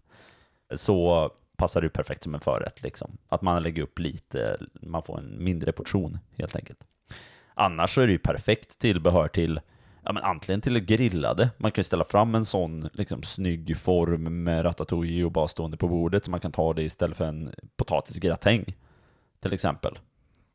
Så 0.74 1.30
passar 1.58 1.80
det 1.80 1.84
ju 1.84 1.90
perfekt 1.90 2.24
som 2.24 2.34
en 2.34 2.40
förrätt 2.40 2.82
liksom. 2.82 3.18
Att 3.28 3.42
man 3.42 3.62
lägger 3.62 3.82
upp 3.82 3.98
lite, 3.98 4.58
man 4.82 5.02
får 5.02 5.18
en 5.18 5.44
mindre 5.44 5.72
portion 5.72 6.18
helt 6.36 6.56
enkelt. 6.56 6.78
Annars 7.54 7.94
så 7.94 8.00
är 8.00 8.06
det 8.06 8.12
ju 8.12 8.18
perfekt 8.18 8.78
tillbehör 8.78 9.28
till 9.28 9.60
Ja, 10.04 10.12
men 10.12 10.22
antingen 10.22 10.60
till 10.60 10.74
det 10.74 10.80
grillade. 10.80 11.50
Man 11.56 11.72
kan 11.72 11.80
ju 11.80 11.84
ställa 11.84 12.04
fram 12.04 12.34
en 12.34 12.44
sån 12.44 12.88
liksom, 12.92 13.22
snygg 13.22 13.76
form 13.76 14.44
med 14.44 14.64
ratatouille 14.64 15.24
och 15.24 15.32
bara 15.32 15.48
stående 15.48 15.76
på 15.76 15.88
bordet 15.88 16.24
så 16.24 16.30
man 16.30 16.40
kan 16.40 16.52
ta 16.52 16.72
det 16.72 16.82
istället 16.82 17.16
för 17.16 17.24
en 17.24 17.54
potatisgratäng 17.76 18.76
till 19.40 19.52
exempel. 19.52 19.98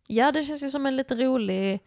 Ja, 0.08 0.32
det 0.32 0.44
känns 0.44 0.64
ju 0.64 0.70
som 0.70 0.86
en 0.86 0.96
lite 0.96 1.16
rolig, 1.16 1.80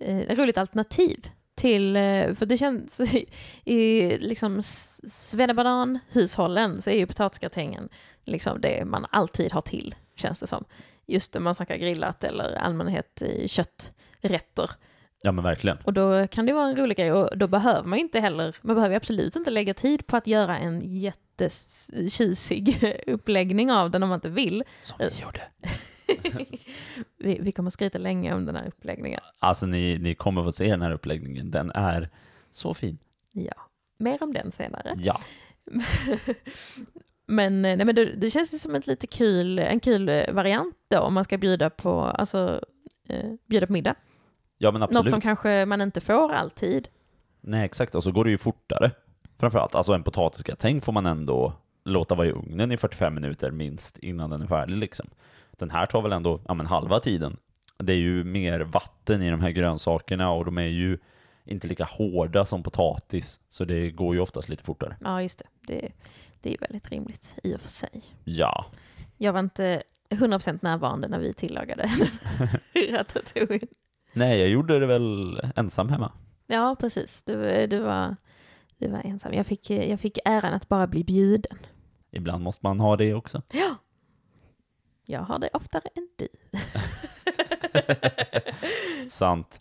eh, 0.00 0.36
roligt 0.36 0.58
alternativ 0.58 1.26
till, 1.54 1.96
eh, 1.96 2.34
för 2.34 2.46
det 2.46 2.56
känns 2.56 3.00
i, 3.14 3.26
i 3.64 4.02
liksom 4.18 4.62
svennebanan-hushållen 4.62 6.82
så 6.82 6.90
är 6.90 6.98
ju 6.98 7.06
potatisgratängen 7.06 7.88
liksom 8.28 8.60
det 8.60 8.84
man 8.84 9.06
alltid 9.10 9.52
har 9.52 9.60
till, 9.60 9.94
känns 10.16 10.40
det 10.40 10.46
som. 10.46 10.64
Just 11.06 11.34
när 11.34 11.40
man 11.40 11.54
snackar 11.54 11.76
grillat 11.76 12.24
eller 12.24 12.54
allmänhet 12.54 13.22
kötträtter. 13.46 14.70
Ja 15.22 15.32
men 15.32 15.44
verkligen. 15.44 15.78
Och 15.84 15.92
då 15.92 16.26
kan 16.26 16.46
det 16.46 16.52
vara 16.52 16.68
en 16.68 16.76
rolig 16.76 16.96
grej 16.96 17.12
och 17.12 17.38
då 17.38 17.48
behöver 17.48 17.88
man 17.88 17.98
inte 17.98 18.20
heller, 18.20 18.56
man 18.62 18.76
behöver 18.76 18.96
absolut 18.96 19.36
inte 19.36 19.50
lägga 19.50 19.74
tid 19.74 20.06
på 20.06 20.16
att 20.16 20.26
göra 20.26 20.58
en 20.58 20.80
jättetjusig 20.98 22.94
uppläggning 23.06 23.72
av 23.72 23.90
den 23.90 24.02
om 24.02 24.08
man 24.08 24.16
inte 24.16 24.28
vill. 24.28 24.64
Som 24.80 24.98
vi 24.98 25.22
gjorde. 25.22 25.42
vi, 27.18 27.38
vi 27.40 27.52
kommer 27.52 27.70
skryta 27.70 27.98
länge 27.98 28.34
om 28.34 28.44
den 28.44 28.56
här 28.56 28.66
uppläggningen. 28.66 29.20
Alltså 29.38 29.66
ni, 29.66 29.98
ni 29.98 30.14
kommer 30.14 30.44
få 30.44 30.52
se 30.52 30.70
den 30.70 30.82
här 30.82 30.92
uppläggningen. 30.92 31.50
Den 31.50 31.70
är 31.70 32.10
så 32.50 32.74
fin. 32.74 32.98
Ja, 33.32 33.54
mer 33.98 34.22
om 34.22 34.32
den 34.32 34.52
senare. 34.52 34.94
Ja. 34.98 35.20
men 37.28 37.62
nej, 37.62 37.84
men 37.84 37.94
det, 37.94 38.04
det 38.04 38.30
känns 38.30 38.62
som 38.62 38.74
ett 38.74 38.86
lite 38.86 39.06
kul, 39.06 39.58
en 39.58 39.80
kul 39.80 40.08
eh, 40.08 40.32
variant 40.32 40.76
då 40.88 40.98
om 40.98 41.14
man 41.14 41.24
ska 41.24 41.38
bjuda 41.38 41.70
på, 41.70 42.00
alltså, 42.00 42.60
eh, 43.08 43.32
bjuda 43.46 43.66
på 43.66 43.72
middag. 43.72 43.94
Ja 44.58 44.70
men 44.70 44.82
absolut. 44.82 45.04
Något 45.04 45.10
som 45.10 45.20
kanske 45.20 45.66
man 45.66 45.80
inte 45.80 46.00
får 46.00 46.32
alltid. 46.32 46.88
Nej 47.40 47.64
exakt, 47.64 47.94
och 47.94 48.04
så 48.04 48.12
går 48.12 48.24
det 48.24 48.30
ju 48.30 48.38
fortare. 48.38 48.90
Framförallt, 49.38 49.74
alltså 49.74 49.92
en 49.92 50.02
potatisgratäng 50.02 50.80
får 50.80 50.92
man 50.92 51.06
ändå 51.06 51.52
låta 51.84 52.14
vara 52.14 52.26
i 52.26 52.30
ugnen 52.30 52.72
i 52.72 52.76
45 52.76 53.14
minuter 53.14 53.50
minst 53.50 53.98
innan 53.98 54.30
den 54.30 54.42
är 54.42 54.46
färdig 54.46 54.76
liksom. 54.76 55.06
Den 55.50 55.70
här 55.70 55.86
tar 55.86 56.02
väl 56.02 56.12
ändå, 56.12 56.40
ja 56.48 56.54
men 56.54 56.66
halva 56.66 57.00
tiden. 57.00 57.36
Det 57.78 57.92
är 57.92 57.96
ju 57.96 58.24
mer 58.24 58.60
vatten 58.60 59.22
i 59.22 59.30
de 59.30 59.40
här 59.40 59.50
grönsakerna 59.50 60.30
och 60.30 60.44
de 60.44 60.58
är 60.58 60.62
ju 60.62 60.98
inte 61.44 61.68
lika 61.68 61.84
hårda 61.84 62.44
som 62.44 62.62
potatis, 62.62 63.40
så 63.48 63.64
det 63.64 63.90
går 63.90 64.14
ju 64.14 64.20
oftast 64.20 64.48
lite 64.48 64.64
fortare. 64.64 64.96
Ja, 65.00 65.22
just 65.22 65.38
det. 65.38 65.74
Det, 65.74 65.92
det 66.40 66.54
är 66.54 66.58
väldigt 66.58 66.88
rimligt 66.88 67.36
i 67.42 67.54
och 67.54 67.60
för 67.60 67.68
sig. 67.68 68.02
Ja. 68.24 68.66
Jag 69.16 69.32
var 69.32 69.40
inte 69.40 69.82
100% 70.10 70.58
närvarande 70.62 71.08
när 71.08 71.18
vi 71.18 71.32
tillagade 71.32 71.90
ratatouille. 72.90 73.66
Nej, 74.12 74.38
jag 74.38 74.48
gjorde 74.48 74.78
det 74.78 74.86
väl 74.86 75.40
ensam 75.56 75.88
hemma. 75.88 76.12
Ja, 76.46 76.76
precis. 76.80 77.22
Du, 77.22 77.66
du, 77.66 77.78
var, 77.78 78.16
du 78.78 78.88
var 78.88 79.00
ensam. 79.04 79.32
Jag 79.32 79.46
fick, 79.46 79.70
jag 79.70 80.00
fick 80.00 80.18
äran 80.24 80.54
att 80.54 80.68
bara 80.68 80.86
bli 80.86 81.04
bjuden. 81.04 81.58
Ibland 82.10 82.44
måste 82.44 82.66
man 82.66 82.80
ha 82.80 82.96
det 82.96 83.14
också. 83.14 83.42
Ja. 83.52 83.74
Jag 85.04 85.20
har 85.20 85.38
det 85.38 85.50
oftare 85.52 85.88
än 85.94 86.08
du. 86.16 86.28
Sant. 89.08 89.60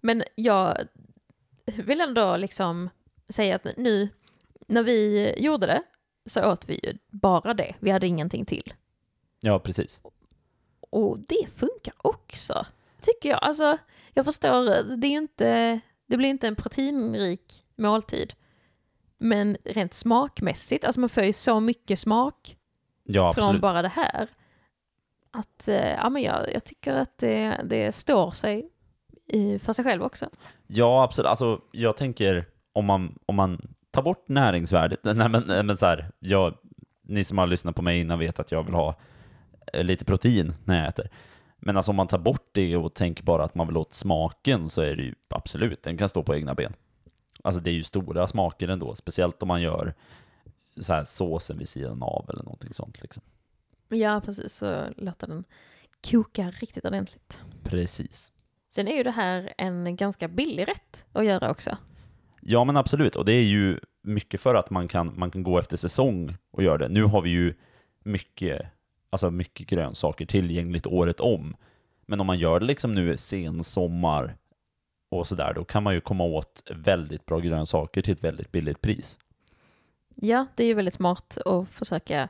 Men 0.00 0.22
jag 0.34 0.78
vill 1.64 2.00
ändå 2.00 2.36
liksom 2.36 2.90
säga 3.28 3.56
att 3.56 3.66
nu 3.76 4.08
när 4.66 4.82
vi 4.82 5.34
gjorde 5.38 5.66
det 5.66 5.82
så 6.26 6.52
åt 6.52 6.68
vi 6.68 6.80
ju 6.82 6.98
bara 7.10 7.54
det. 7.54 7.74
Vi 7.80 7.90
hade 7.90 8.06
ingenting 8.06 8.44
till. 8.44 8.74
Ja, 9.40 9.58
precis. 9.58 10.00
Och 10.90 11.18
det 11.18 11.50
funkar 11.50 11.94
också, 11.96 12.66
tycker 13.00 13.28
jag. 13.28 13.38
Alltså, 13.42 13.78
jag 14.14 14.24
förstår, 14.24 14.96
det 14.96 15.06
är 15.06 15.10
inte, 15.10 15.80
det 16.06 16.16
blir 16.16 16.28
inte 16.28 16.48
en 16.48 16.56
proteinrik 16.56 17.64
måltid. 17.76 18.34
Men 19.18 19.56
rent 19.64 19.94
smakmässigt, 19.94 20.84
alltså 20.84 21.00
man 21.00 21.08
får 21.08 21.22
ju 21.22 21.32
så 21.32 21.60
mycket 21.60 21.98
smak 21.98 22.56
Ja, 23.02 23.32
från 23.32 23.60
bara 23.60 23.82
det 23.82 23.88
här. 23.88 24.28
Att, 25.30 25.68
eh, 25.68 25.90
ja 25.92 26.10
men 26.10 26.22
jag, 26.22 26.52
jag 26.54 26.64
tycker 26.64 26.94
att 26.94 27.18
det, 27.18 27.60
det 27.64 27.92
står 27.92 28.30
sig 28.30 28.70
i, 29.26 29.58
för 29.58 29.72
sig 29.72 29.84
själv 29.84 30.02
också. 30.02 30.28
Ja, 30.66 31.04
absolut. 31.04 31.28
Alltså, 31.28 31.60
jag 31.72 31.96
tänker 31.96 32.48
om 32.72 32.84
man, 32.84 33.18
om 33.26 33.34
man 33.34 33.74
tar 33.96 34.02
bort 34.02 34.28
näringsvärdet, 34.28 35.00
nej 35.04 35.28
men, 35.28 35.66
men 35.66 35.76
så 35.76 35.86
här, 35.86 36.10
jag, 36.18 36.54
ni 37.02 37.24
som 37.24 37.38
har 37.38 37.46
lyssnat 37.46 37.76
på 37.76 37.82
mig 37.82 38.00
innan 38.00 38.18
vet 38.18 38.40
att 38.40 38.52
jag 38.52 38.62
vill 38.62 38.74
ha 38.74 38.96
eh, 39.72 39.84
lite 39.84 40.04
protein 40.04 40.54
när 40.64 40.78
jag 40.78 40.88
äter. 40.88 41.10
Men 41.56 41.76
alltså 41.76 41.90
om 41.90 41.96
man 41.96 42.06
tar 42.06 42.18
bort 42.18 42.48
det 42.52 42.76
och 42.76 42.94
tänker 42.94 43.24
bara 43.24 43.44
att 43.44 43.54
man 43.54 43.66
vill 43.66 43.76
åt 43.76 43.94
smaken 43.94 44.68
så 44.68 44.82
är 44.82 44.96
det 44.96 45.02
ju 45.02 45.14
absolut, 45.28 45.82
den 45.82 45.96
kan 45.98 46.08
stå 46.08 46.22
på 46.22 46.34
egna 46.34 46.54
ben. 46.54 46.72
Alltså 47.44 47.60
det 47.60 47.70
är 47.70 47.74
ju 47.74 47.82
stora 47.82 48.26
smaker 48.26 48.68
ändå, 48.68 48.94
speciellt 48.94 49.42
om 49.42 49.48
man 49.48 49.62
gör 49.62 49.94
så 50.76 50.92
här 50.92 51.04
såsen 51.04 51.58
vid 51.58 51.68
sidan 51.68 52.02
av 52.02 52.26
eller 52.30 52.42
någonting 52.42 52.72
sånt 52.72 53.02
liksom. 53.02 53.22
Ja, 53.88 54.20
precis. 54.24 54.56
Så 54.56 54.84
låter 54.96 55.26
den 55.26 55.44
koka 56.10 56.50
riktigt 56.50 56.84
ordentligt. 56.84 57.40
Precis. 57.62 58.32
Sen 58.70 58.88
är 58.88 58.96
ju 58.96 59.02
det 59.02 59.10
här 59.10 59.54
en 59.58 59.96
ganska 59.96 60.28
billig 60.28 60.68
rätt 60.68 61.06
att 61.12 61.24
göra 61.24 61.50
också. 61.50 61.76
Ja, 62.48 62.64
men 62.64 62.76
absolut. 62.76 63.16
Och 63.16 63.24
det 63.24 63.32
är 63.32 63.42
ju 63.42 63.78
mycket 64.02 64.40
för 64.40 64.54
att 64.54 64.70
man 64.70 64.88
kan, 64.88 65.12
man 65.16 65.30
kan 65.30 65.42
gå 65.42 65.58
efter 65.58 65.76
säsong 65.76 66.36
och 66.50 66.62
göra 66.62 66.78
det. 66.78 66.88
Nu 66.88 67.04
har 67.04 67.22
vi 67.22 67.30
ju 67.30 67.54
mycket 68.04 68.66
alltså 69.10 69.30
mycket 69.30 69.66
grönsaker 69.66 70.26
tillgängligt 70.26 70.86
året 70.86 71.20
om. 71.20 71.56
Men 72.06 72.20
om 72.20 72.26
man 72.26 72.38
gör 72.38 72.60
det 72.60 72.66
liksom 72.66 72.92
nu 72.92 73.16
sensommar 73.16 74.36
och 75.10 75.26
sådär, 75.26 75.52
då 75.54 75.64
kan 75.64 75.82
man 75.82 75.94
ju 75.94 76.00
komma 76.00 76.24
åt 76.24 76.62
väldigt 76.70 77.26
bra 77.26 77.38
grönsaker 77.38 78.02
till 78.02 78.12
ett 78.12 78.24
väldigt 78.24 78.52
billigt 78.52 78.80
pris. 78.80 79.18
Ja, 80.14 80.46
det 80.54 80.64
är 80.64 80.66
ju 80.66 80.74
väldigt 80.74 80.94
smart 80.94 81.38
att 81.44 81.68
försöka 81.68 82.28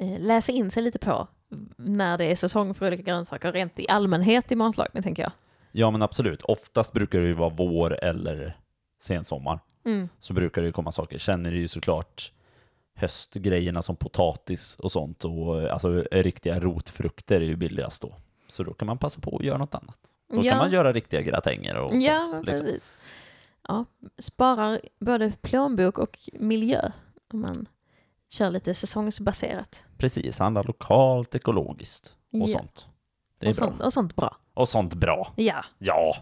eh, 0.00 0.20
läsa 0.20 0.52
in 0.52 0.70
sig 0.70 0.82
lite 0.82 0.98
på 0.98 1.28
när 1.76 2.18
det 2.18 2.24
är 2.24 2.36
säsong 2.36 2.74
för 2.74 2.86
olika 2.86 3.02
grönsaker, 3.02 3.52
rent 3.52 3.80
i 3.80 3.88
allmänhet 3.88 4.52
i 4.52 4.56
matlagning 4.56 5.02
tänker 5.02 5.22
jag. 5.22 5.32
Ja, 5.72 5.90
men 5.90 6.02
absolut. 6.02 6.42
Oftast 6.42 6.92
brukar 6.92 7.20
det 7.20 7.26
ju 7.26 7.32
vara 7.32 7.50
vår 7.50 8.04
eller 8.04 8.56
sensommar. 9.02 9.58
Mm. 9.84 10.08
Så 10.18 10.32
brukar 10.34 10.62
det 10.62 10.66
ju 10.66 10.72
komma 10.72 10.92
saker. 10.92 11.18
Sen 11.18 11.46
är 11.46 11.50
det 11.50 11.56
ju 11.58 11.68
såklart 11.68 12.32
höstgrejerna 12.94 13.82
som 13.82 13.96
potatis 13.96 14.76
och 14.76 14.92
sånt 14.92 15.24
och 15.24 15.62
alltså 15.70 16.04
riktiga 16.10 16.60
rotfrukter 16.60 17.36
är 17.40 17.44
ju 17.44 17.56
billigast 17.56 18.02
då. 18.02 18.14
Så 18.48 18.62
då 18.62 18.74
kan 18.74 18.86
man 18.86 18.98
passa 18.98 19.20
på 19.20 19.36
att 19.36 19.44
göra 19.44 19.58
något 19.58 19.74
annat. 19.74 19.96
Då 20.32 20.36
Ja. 20.42 20.50
kan 20.50 20.58
man 20.58 20.70
göra 20.70 20.92
riktiga 20.92 21.20
gratänger 21.22 21.76
och 21.76 21.94
Ja, 21.96 22.18
sånt. 22.18 22.32
men 22.32 22.42
liksom. 22.42 22.66
precis. 22.66 22.94
Ja, 23.68 23.84
sparar 24.18 24.80
både 25.00 25.32
plånbok 25.42 25.98
och 25.98 26.18
miljö 26.32 26.90
om 27.32 27.40
man 27.40 27.66
kör 28.30 28.50
lite 28.50 28.74
säsongsbaserat. 28.74 29.84
Precis, 29.98 30.38
handla 30.38 30.62
lokalt, 30.62 31.34
ekologiskt 31.34 32.16
och 32.32 32.38
Ja. 32.38 32.58
sånt. 32.58 32.88
Det 33.38 33.46
är 33.46 33.50
och, 33.50 33.56
bra. 33.56 33.66
sånt, 33.66 33.80
och 33.82 33.92
sånt 33.92 34.16
bra. 34.16 34.36
Och 34.54 34.68
sånt 34.68 34.94
bra. 34.94 35.32
Ja. 35.36 35.64
Ja! 35.78 36.14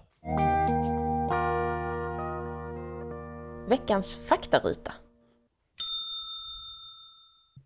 Veckans 3.71 4.17
faktaruta. 4.29 4.93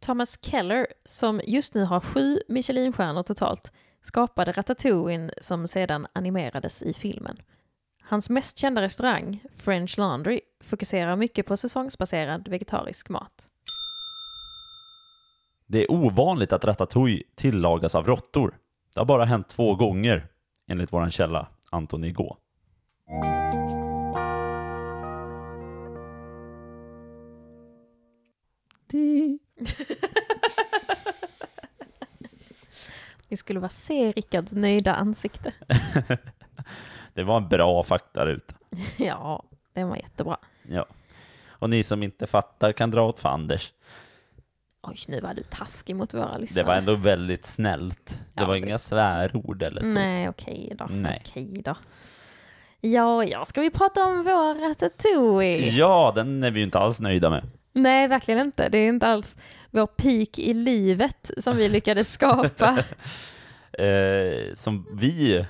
Thomas 0.01 0.39
Keller, 0.43 0.87
som 1.05 1.41
just 1.45 1.75
nu 1.75 1.85
har 1.85 2.01
sju 2.01 2.39
Michelinstjärnor 2.49 3.23
totalt, 3.23 3.73
skapade 4.03 4.53
Ratatouille 4.53 5.31
som 5.41 5.69
sedan 5.69 6.07
animerades 6.13 6.83
i 6.83 6.95
filmen. 6.95 7.37
Hans 8.03 8.31
mest 8.31 8.59
kända 8.59 8.83
restaurang, 8.83 9.45
French 9.57 9.99
Laundry, 9.99 10.41
fokuserar 10.65 11.17
mycket 11.17 11.47
på 11.47 11.57
säsongsbaserad 11.57 12.49
vegetarisk 12.49 13.09
mat. 13.09 13.49
Det 15.67 15.83
är 15.83 15.93
ovanligt 15.93 16.53
att 16.53 16.65
ratatouille 16.65 17.23
tillagas 17.35 17.95
av 17.95 18.07
råttor. 18.07 18.59
Det 18.95 19.01
har 19.01 19.05
bara 19.05 19.25
hänt 19.25 19.49
två 19.49 19.75
gånger, 19.75 20.27
enligt 20.69 20.93
våran 20.93 21.11
källa 21.11 21.49
Antoni 21.71 22.13
Gå. 22.13 22.39
Ni 33.29 33.37
skulle 33.37 33.61
bara 33.61 33.69
se 33.69 34.13
Rickards 34.13 34.53
nöjda 34.53 34.95
ansikte. 34.95 35.53
Det 37.15 37.23
var 37.23 37.37
en 37.37 37.49
bra 37.49 37.83
faktaruta. 37.83 38.55
ja, 38.97 39.43
den 39.75 39.89
var 39.89 39.97
jättebra. 39.97 40.37
Ja. 40.69 40.87
Och 41.47 41.71
ni 41.71 41.83
som 41.83 42.03
inte 42.03 42.27
fattar 42.27 42.73
kan 42.73 42.91
dra 42.91 43.03
åt 43.09 43.19
fanders. 43.19 43.73
Oj, 44.83 44.97
nu 45.09 45.21
var 45.21 45.35
du 45.35 45.43
taskig 45.43 45.97
mot 45.97 46.15
våra 46.15 46.33
Det 46.35 46.39
lyssnare. 46.41 46.67
var 46.67 46.75
ändå 46.75 46.95
väldigt 46.95 47.47
snällt. 47.47 48.07
Det 48.07 48.41
Ja, 48.41 48.47
var 48.47 48.55
det- 48.55 48.59
inga 48.59 48.79
svärord 48.79 49.63
eller 49.63 49.81
så. 49.83 49.87
Nej, 49.89 50.29
okej 50.29 50.73
då. 50.79 50.85
Nej. 50.91 51.23
Okej 51.27 51.63
då. 51.65 51.75
Ja, 52.81 53.25
ja, 53.25 53.45
ska 53.47 53.61
vi 53.61 53.71
prata 53.71 54.05
om 54.05 54.25
vår 54.25 54.69
ratatouille? 54.69 55.67
Ja, 55.69 56.13
den 56.15 56.43
är 56.43 56.51
vi 56.51 56.59
ju 56.61 56.65
inte 56.65 56.79
alls 56.79 57.01
nöjda 57.01 57.31
med. 57.31 57.45
Nej, 57.75 58.09
verkligen 58.09 58.41
inte. 58.41 58.69
Det 58.69 58.79
är 58.79 58.89
inte 58.89 59.07
alls 59.07 59.37
vår 59.71 59.87
peak 59.87 60.39
i 60.39 60.55
livet 60.55 61.31
som 61.39 61.57
vi 61.57 61.69
lyckades 61.69 62.13
skapa. 62.13 62.79
Eh, 63.79 64.55
som 64.55 64.87
vi 64.93 65.45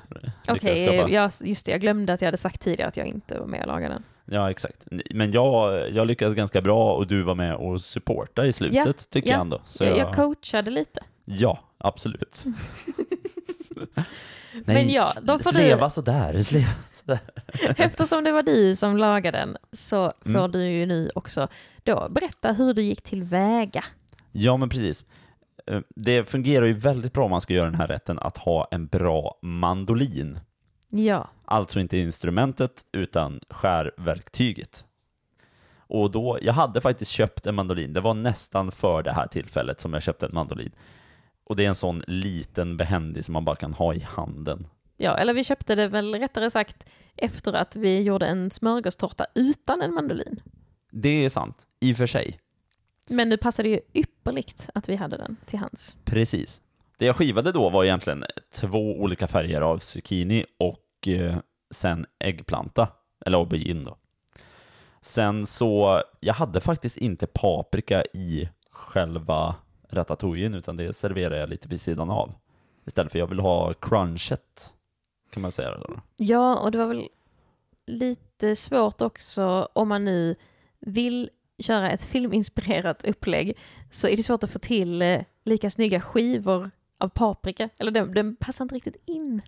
Okej, 0.48 0.54
lyckades 0.54 0.80
skapa. 0.80 1.10
ja, 1.10 1.30
just 1.40 1.66
det. 1.66 1.72
Jag 1.72 1.80
glömde 1.80 2.12
att 2.12 2.20
jag 2.20 2.26
hade 2.26 2.36
sagt 2.36 2.60
tidigare 2.60 2.88
att 2.88 2.96
jag 2.96 3.06
inte 3.06 3.38
var 3.38 3.46
med 3.46 3.60
och 3.60 3.66
lagade 3.66 3.94
den. 3.94 4.02
Ja, 4.24 4.50
exakt. 4.50 4.76
Men 5.10 5.32
jag, 5.32 5.90
jag 5.90 6.06
lyckades 6.06 6.34
ganska 6.34 6.60
bra 6.60 6.94
och 6.94 7.06
du 7.06 7.22
var 7.22 7.34
med 7.34 7.54
och 7.54 7.80
supporta 7.80 8.46
i 8.46 8.52
slutet, 8.52 8.86
Ja, 8.86 8.92
tycker 9.10 9.28
ja. 9.28 9.34
jag 9.34 9.40
ändå. 9.40 9.60
Så 9.64 9.84
jag, 9.84 9.98
jag 9.98 10.14
coachade 10.14 10.70
lite. 10.70 11.00
Ja, 11.24 11.58
absolut. 11.78 12.44
Men 14.64 14.90
ja, 14.90 15.12
då 15.22 15.38
får 15.38 15.50
du- 15.52 15.56
sleva 15.58 15.90
sådär, 15.90 16.38
sleva 16.42 16.70
sådär. 16.90 17.18
Eftersom 17.76 18.24
det 18.24 18.32
var 18.32 18.42
du 18.42 18.76
som 18.76 18.96
lagade 18.96 19.38
den 19.38 19.56
så 19.72 20.12
får 20.20 20.30
Mm. 20.38 20.50
du 20.50 20.64
ju 20.68 20.86
nu 20.86 21.10
också 21.14 21.48
då 21.82 22.08
berätta 22.10 22.52
hur 22.52 22.74
du 22.74 22.82
gick 22.82 23.02
tillväga. 23.02 23.84
Ja, 24.32 24.56
men 24.56 24.68
precis. 24.68 25.04
Eh, 25.66 25.80
Det 25.96 26.28
fungerar 26.30 26.66
ju 26.66 26.72
väldigt 26.72 27.12
bra 27.12 27.24
om 27.24 27.30
man 27.30 27.40
ska 27.40 27.54
göra 27.54 27.70
den 27.70 27.80
här 27.80 27.86
rätten 27.86 28.18
att 28.18 28.38
ha 28.38 28.68
en 28.70 28.86
bra 28.86 29.38
mandolin. 29.42 30.38
Ja, 30.88 31.28
Alltså 31.44 31.80
inte 31.80 31.98
instrumentet, 31.98 32.84
utan 32.92 33.40
skärverktyget. 33.50 34.84
Och 35.86 36.10
då, 36.10 36.38
jag 36.42 36.52
hade 36.52 36.80
faktiskt 36.80 37.10
köpt 37.10 37.46
en 37.46 37.54
mandolin, 37.54 37.92
det 37.92 38.00
var 38.00 38.14
nästan 38.14 38.72
för 38.72 39.02
det 39.02 39.12
här 39.12 39.26
tillfället 39.26 39.80
som 39.80 39.92
jag 39.92 40.02
köpte 40.02 40.26
en 40.26 40.34
mandolin. 40.34 40.72
Och 41.44 41.56
det 41.56 41.64
är 41.64 41.68
en 41.68 41.74
sån 41.74 42.04
liten 42.06 42.76
behändig 42.76 43.24
som 43.24 43.32
man 43.32 43.44
bara 43.44 43.56
kan 43.56 43.74
ha 43.74 43.94
i 43.94 44.00
handen. 44.00 44.66
ja, 44.96 45.18
eller 45.18 45.34
vi 45.34 45.44
köpte 45.44 45.74
det 45.74 45.88
väl 45.88 46.14
rättare 46.14 46.50
sagt 46.50 46.86
efter 47.16 47.52
att 47.52 47.76
vi 47.76 48.02
gjorde 48.02 48.26
en 48.26 48.50
smörgåstårta 48.50 49.26
utan 49.34 49.82
en 49.82 49.94
mandolin. 49.94 50.40
Det 50.90 51.24
är 51.24 51.28
sant, 51.28 51.66
i 51.80 51.92
och 51.92 51.96
för 51.96 52.06
sig. 52.06 52.38
Men 53.08 53.28
nu 53.28 53.36
passade 53.36 53.68
det 53.68 53.72
ju 53.72 53.80
ypperligt 53.94 54.70
att 54.74 54.88
vi 54.88 54.96
hade 54.96 55.16
den 55.16 55.36
till 55.46 55.58
hands. 55.58 55.96
Precis. 56.04 56.60
Det 56.98 57.06
jag 57.06 57.16
skivade 57.16 57.52
då 57.52 57.68
var 57.70 57.84
egentligen 57.84 58.24
två 58.52 59.00
olika 59.00 59.28
färger 59.28 59.60
av 59.60 59.78
zucchini 59.78 60.44
och 60.58 61.08
eh, 61.08 61.36
sen 61.74 62.06
äggplanta, 62.18 62.88
eller 63.26 63.38
aubergine 63.38 63.84
då. 63.84 63.96
Sen 65.00 65.46
så, 65.46 66.02
jag 66.20 66.34
hade 66.34 66.60
faktiskt 66.60 66.96
inte 66.96 67.26
paprika 67.26 68.04
i 68.04 68.48
själva 68.70 69.54
ratatouillen, 69.94 70.54
utan 70.54 70.76
det 70.76 70.92
serverar 70.92 71.36
jag 71.36 71.48
lite 71.48 71.68
vid 71.68 71.80
sidan 71.80 72.10
av. 72.10 72.34
Istället 72.86 73.12
för 73.12 73.18
jag 73.18 73.26
vill 73.26 73.40
ha 73.40 73.74
crunchet, 73.74 74.72
kan 75.30 75.42
man 75.42 75.52
säga 75.52 75.78
då. 75.78 76.00
Ja, 76.16 76.58
och 76.58 76.70
det 76.70 76.78
var 76.78 76.86
väl 76.86 77.08
lite 77.86 78.56
svårt 78.56 79.02
också 79.02 79.68
om 79.72 79.88
man 79.88 80.04
nu 80.04 80.34
vill 80.80 81.30
köra 81.58 81.90
ett 81.90 82.04
filminspirerat 82.04 83.04
upplägg 83.04 83.58
så 83.90 84.08
är 84.08 84.16
det 84.16 84.22
svårt 84.22 84.42
att 84.44 84.50
få 84.50 84.58
till 84.58 85.02
eh, 85.02 85.20
lika 85.44 85.70
snygga 85.70 86.00
skivor 86.00 86.70
av 86.98 87.08
paprika. 87.08 87.68
Eller 87.78 87.90
den, 87.90 88.14
den 88.14 88.36
passar 88.36 88.64
inte 88.64 88.74
riktigt 88.74 88.96
in. 89.06 89.42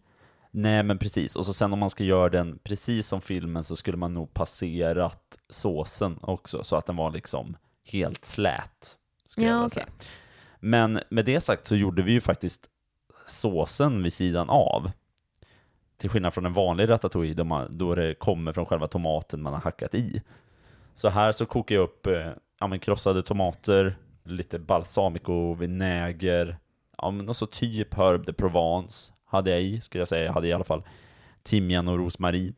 Nej, 0.51 0.83
men 0.83 0.99
precis. 0.99 1.37
Och 1.37 1.47
så 1.47 1.55
sen 1.55 1.73
om 1.73 1.79
man 1.79 1.91
ska 1.91 2.05
göra 2.05 2.29
den 2.29 2.59
precis 2.63 3.09
som 3.09 3.21
filmen 3.21 3.65
så 3.65 3.77
skulle 3.77 3.97
man 3.97 4.15
nog 4.15 4.35
passerat 4.35 5.39
såsen 5.49 6.19
också, 6.23 6.65
så 6.65 6.77
att 6.77 6.87
den 6.87 6.97
var 6.97 7.11
liksom 7.11 7.57
helt 7.85 8.25
slät. 8.25 8.97
Skulle 9.25 9.47
Ja, 9.47 9.53
jag 9.53 9.61
okej. 9.61 9.71
säga. 9.71 9.87
Men 10.61 11.01
med 11.09 11.25
det 11.25 11.41
sagt 11.41 11.67
så 11.67 11.77
gjorde 11.77 12.03
vi 12.03 12.13
ju 12.13 12.21
faktiskt 12.21 12.67
såsen 13.27 14.03
vid 14.03 14.13
sidan 14.13 14.51
av. 14.51 14.91
Till 15.97 16.11
skillnad 16.11 16.35
från 16.35 16.47
en 16.47 16.53
vanlig 16.53 16.89
ratatouille 16.89 17.35
då, 17.35 17.45
man, 17.45 17.79
då 17.79 17.95
det 17.95 18.15
kommer 18.15 18.53
från 18.53 18.67
själva 18.67 18.87
tomaten 18.87 19.43
man 19.43 19.53
har 19.53 19.61
hackat 19.61 19.95
i. 19.95 20.23
Så 20.95 21.09
här 21.09 21.33
så 21.33 21.47
kokar 21.47 21.75
jag 21.75 21.83
upp 21.83 22.07
eh, 22.07 22.31
ja, 22.61 22.67
men 22.67 22.79
krossade 22.79 23.23
tomater, 23.23 23.97
lite 24.25 24.59
balsamico, 24.59 25.55
vinäger, 25.55 26.59
ja, 26.99 27.11
men 27.11 27.29
och 27.29 27.37
så 27.37 27.47
typ 27.47 27.95
herb 27.95 28.27
de 28.27 28.33
Provence 28.33 29.13
hade 29.25 29.51
jag 29.51 29.63
i, 29.63 29.81
skulle 29.81 30.01
jag 30.01 30.09
säga. 30.09 30.25
Jag 30.25 30.33
hade 30.33 30.49
i 30.49 30.53
alla 30.53 30.65
fall 30.65 30.83
timjan 31.43 31.89
och 31.89 31.99
rosmarin. 31.99 32.55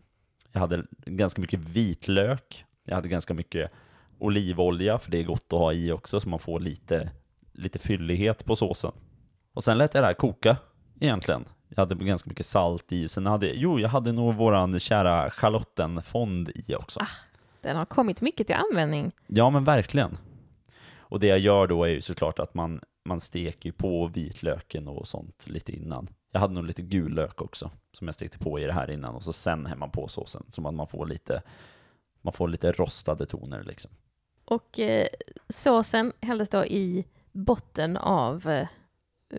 Jag 0.52 0.60
hade 0.60 0.84
ganska 1.06 1.40
mycket 1.40 1.60
vitlök. 1.60 2.64
Jag 2.84 2.94
hade 2.94 3.08
ganska 3.08 3.34
mycket 3.34 3.70
olivolja, 4.18 4.98
för 4.98 5.10
det 5.10 5.18
är 5.18 5.24
gott 5.24 5.52
att 5.52 5.58
ha 5.58 5.72
i 5.72 5.92
också, 5.92 6.20
så 6.20 6.28
man 6.28 6.38
får 6.38 6.60
lite, 6.60 7.10
lite 7.58 7.78
fyllighet 7.78 8.44
på 8.44 8.56
såsen. 8.56 8.92
Och 9.54 9.64
sen 9.64 9.78
lät 9.78 9.94
jag 9.94 10.02
det 10.02 10.06
här 10.06 10.14
koka, 10.14 10.56
egentligen. 11.00 11.44
Jag 11.68 11.76
hade 11.76 11.94
ganska 11.94 12.28
mycket 12.28 12.46
salt 12.46 12.92
i. 12.92 13.08
Sen 13.08 13.26
hade, 13.26 13.46
jo, 13.46 13.80
jag 13.80 13.88
hade 13.88 14.12
nog 14.12 14.34
våran 14.34 14.80
kära 14.80 15.30
schalottenfond 15.30 16.48
i 16.54 16.74
också. 16.74 17.00
Den 17.60 17.76
har 17.76 17.84
kommit 17.84 18.20
mycket 18.20 18.46
till 18.46 18.56
användning. 18.56 19.12
Ja, 19.26 19.50
men 19.50 19.64
verkligen. 19.64 20.18
Och 20.98 21.20
det 21.20 21.26
jag 21.26 21.38
gör 21.38 21.66
då 21.66 21.84
är 21.84 21.88
ju 21.88 22.00
såklart 22.00 22.38
att 22.38 22.54
man, 22.54 22.80
man 23.04 23.20
steker 23.20 23.72
på 23.72 24.06
vitlöken 24.06 24.88
och 24.88 25.08
sånt 25.08 25.46
lite 25.48 25.72
innan. 25.72 26.08
Jag 26.32 26.40
hade 26.40 26.54
nog 26.54 26.64
lite 26.64 26.82
gul 26.82 27.14
lök 27.14 27.42
också, 27.42 27.70
som 27.92 28.08
jag 28.08 28.14
stekte 28.14 28.38
på 28.38 28.58
i 28.60 28.64
det 28.64 28.72
här 28.72 28.90
innan, 28.90 29.14
och 29.14 29.22
så 29.22 29.32
sen 29.32 29.66
häller 29.66 29.80
man 29.80 29.90
på 29.90 30.08
såsen, 30.08 30.44
så 30.50 30.68
att 30.68 30.74
man 30.74 30.86
får 30.86 31.06
lite, 31.06 31.42
man 32.22 32.32
får 32.32 32.48
lite 32.48 32.72
rostade 32.72 33.26
toner 33.26 33.62
liksom. 33.62 33.90
Och 34.44 34.78
eh, 34.78 35.06
såsen 35.48 36.12
hälldes 36.20 36.48
då 36.48 36.64
i 36.64 37.04
botten 37.38 37.96
av 37.96 38.48
eh, 38.48 38.68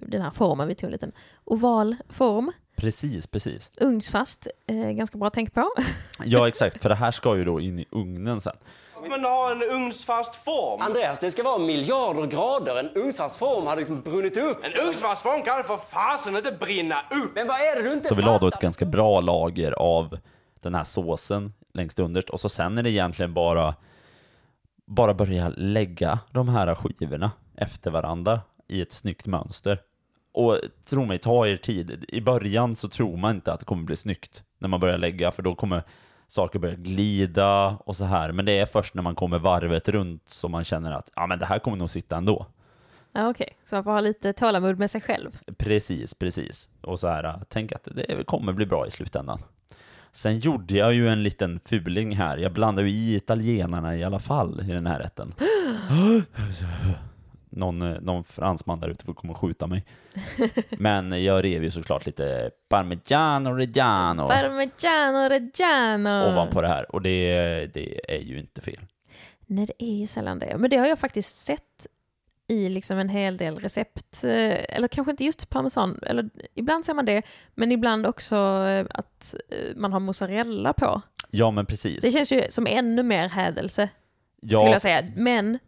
den 0.01 0.21
här 0.21 0.31
formen. 0.31 0.67
Vi 0.67 0.75
tog 0.75 0.87
en 0.87 0.91
liten 0.91 1.11
oval 1.45 1.95
form. 2.09 2.51
Precis, 2.75 3.27
precis. 3.27 3.71
Ugnsfast, 3.77 4.47
eh, 4.67 4.75
ganska 4.91 5.17
bra 5.17 5.27
att 5.27 5.33
tänka 5.33 5.51
på. 5.61 5.69
Ja, 6.25 6.47
exakt, 6.47 6.81
för 6.81 6.89
det 6.89 6.95
här 6.95 7.11
ska 7.11 7.37
ju 7.37 7.45
då 7.45 7.59
in 7.59 7.79
i 7.79 7.85
ugnen 7.91 8.41
sen. 8.41 8.55
Men 9.09 9.23
ha 9.23 9.51
en 9.51 9.63
ugnsfast 9.63 10.35
form. 10.35 10.81
Andreas, 10.81 11.19
det 11.19 11.31
ska 11.31 11.43
vara 11.43 11.57
miljarder 11.59 12.27
grader. 12.27 12.79
En 12.79 12.89
ugnsfast 13.03 13.39
form 13.39 13.67
hade 13.67 13.79
liksom 13.79 14.01
brunnit 14.01 14.37
upp. 14.37 14.57
En 14.63 14.87
ugnsfast 14.87 15.23
form 15.23 15.41
kan 15.43 15.63
för 15.63 15.77
fasen 15.77 16.37
inte 16.37 16.51
brinna 16.51 16.95
upp. 16.95 17.31
Men 17.35 17.47
vad 17.47 17.55
är 17.55 17.83
det 17.83 17.89
du 17.89 17.93
inte 17.93 18.07
Så 18.07 18.15
vi 18.15 18.21
la 18.21 18.37
då 18.37 18.47
ett 18.47 18.59
ganska 18.59 18.85
bra 18.85 19.21
lager 19.21 19.71
av 19.71 20.17
den 20.61 20.75
här 20.75 20.83
såsen 20.83 21.53
längst 21.73 21.99
underst 21.99 22.29
och 22.29 22.39
så 22.39 22.49
sen 22.49 22.77
är 22.77 22.83
det 22.83 22.89
egentligen 22.89 23.33
bara 23.33 23.75
bara 24.85 25.13
börja 25.13 25.49
lägga 25.49 26.19
de 26.31 26.49
här 26.49 26.75
skivorna 26.75 27.31
efter 27.59 27.91
varandra 27.91 28.41
i 28.67 28.81
ett 28.81 28.91
snyggt 28.91 29.27
mönster. 29.27 29.81
Och 30.31 30.59
tro 30.85 31.05
mig, 31.05 31.19
ta 31.19 31.47
er 31.47 31.55
tid. 31.55 32.05
I 32.07 32.21
början 32.21 32.75
så 32.75 32.89
tror 32.89 33.17
man 33.17 33.35
inte 33.35 33.53
att 33.53 33.59
det 33.59 33.65
kommer 33.65 33.83
bli 33.83 33.95
snyggt 33.95 34.43
när 34.57 34.67
man 34.67 34.79
börjar 34.79 34.97
lägga, 34.97 35.31
för 35.31 35.43
då 35.43 35.55
kommer 35.55 35.83
saker 36.27 36.59
börja 36.59 36.75
glida 36.75 37.67
och 37.67 37.95
så 37.95 38.05
här. 38.05 38.31
Men 38.31 38.45
det 38.45 38.59
är 38.59 38.65
först 38.65 38.93
när 38.93 39.01
man 39.01 39.15
kommer 39.15 39.39
varvet 39.39 39.89
runt 39.89 40.29
som 40.29 40.51
man 40.51 40.63
känner 40.63 40.91
att 40.91 41.11
ja, 41.15 41.27
men 41.27 41.39
det 41.39 41.45
här 41.45 41.59
kommer 41.59 41.77
nog 41.77 41.89
sitta 41.89 42.17
ändå. 42.17 42.45
Ja, 43.13 43.29
Okej, 43.29 43.57
så 43.65 43.75
man 43.75 43.83
får 43.83 43.91
ha 43.91 44.01
lite 44.01 44.33
tålamod 44.33 44.79
med 44.79 44.91
sig 44.91 45.01
själv. 45.01 45.39
Precis, 45.57 46.15
precis. 46.15 46.69
Och 46.81 46.99
så 46.99 47.07
här, 47.07 47.41
tänk 47.49 47.71
att 47.71 47.87
det 47.91 48.23
kommer 48.27 48.53
bli 48.53 48.65
bra 48.65 48.87
i 48.87 48.91
slutändan. 48.91 49.39
Sen 50.11 50.39
gjorde 50.39 50.73
jag 50.73 50.93
ju 50.93 51.09
en 51.09 51.23
liten 51.23 51.59
fuling 51.65 52.15
här. 52.15 52.37
Jag 52.37 52.53
blandade 52.53 52.89
ju 52.89 53.13
i 53.13 53.15
italienarna 53.15 53.95
i 53.95 54.03
alla 54.03 54.19
fall 54.19 54.61
i 54.61 54.71
den 54.73 54.87
här 54.87 54.99
rätten. 54.99 55.33
Någon, 57.49 57.81
eh, 57.81 58.01
någon 58.01 58.23
fransman 58.23 58.79
där 58.79 58.87
ute 58.89 59.05
får 59.05 59.13
komma 59.13 59.33
och 59.33 59.39
skjuta 59.39 59.67
mig. 59.67 59.85
Men 60.69 61.23
jag 61.23 61.43
rev 61.43 61.63
ju 61.63 61.71
såklart 61.71 62.05
lite 62.05 62.51
parmigiano 62.69 63.49
reggiano 63.49 64.27
Parmigiano 64.27 65.29
reggiano! 65.29 66.31
ovanpå 66.31 66.61
det 66.61 66.67
här. 66.67 66.95
Och 66.95 67.01
det, 67.01 67.35
det 67.73 68.15
är 68.15 68.19
ju 68.21 68.39
inte 68.39 68.61
fel. 68.61 68.79
Nej, 69.45 69.65
det 69.65 69.83
är 69.83 69.95
ju 69.95 70.07
sällan 70.07 70.39
det. 70.39 70.57
Men 70.57 70.69
det 70.69 70.77
har 70.77 70.87
jag 70.87 70.99
faktiskt 70.99 71.45
sett 71.45 71.87
i 72.47 72.69
liksom 72.69 72.99
en 72.99 73.09
hel 73.09 73.37
del 73.37 73.59
recept. 73.59 74.23
eh, 74.23 74.75
Eller 74.75 74.87
kanske 74.87 75.11
inte 75.11 75.23
just 75.23 75.49
parmesan, 75.49 75.99
eller 76.05 76.29
ibland 76.55 76.85
ser 76.85 76.93
man 76.93 77.05
det, 77.05 77.21
men 77.55 77.71
ibland 77.71 78.05
också 78.05 78.35
eh, 78.67 78.85
att 78.89 79.35
man 79.75 79.93
har 79.93 79.99
mozzarella 79.99 80.73
på. 80.73 81.01
Ja, 81.29 81.51
men 81.51 81.65
precis. 81.65 82.01
Det 82.03 82.11
känns 82.11 82.31
ju 82.31 82.43
som 82.49 82.67
ännu 82.67 83.03
mer 83.03 83.29
hädelse, 83.29 83.89
skulle 84.37 84.53
ja, 84.53 84.71
jag 84.71 84.81
säga. 84.81 85.03
Men 85.15 85.59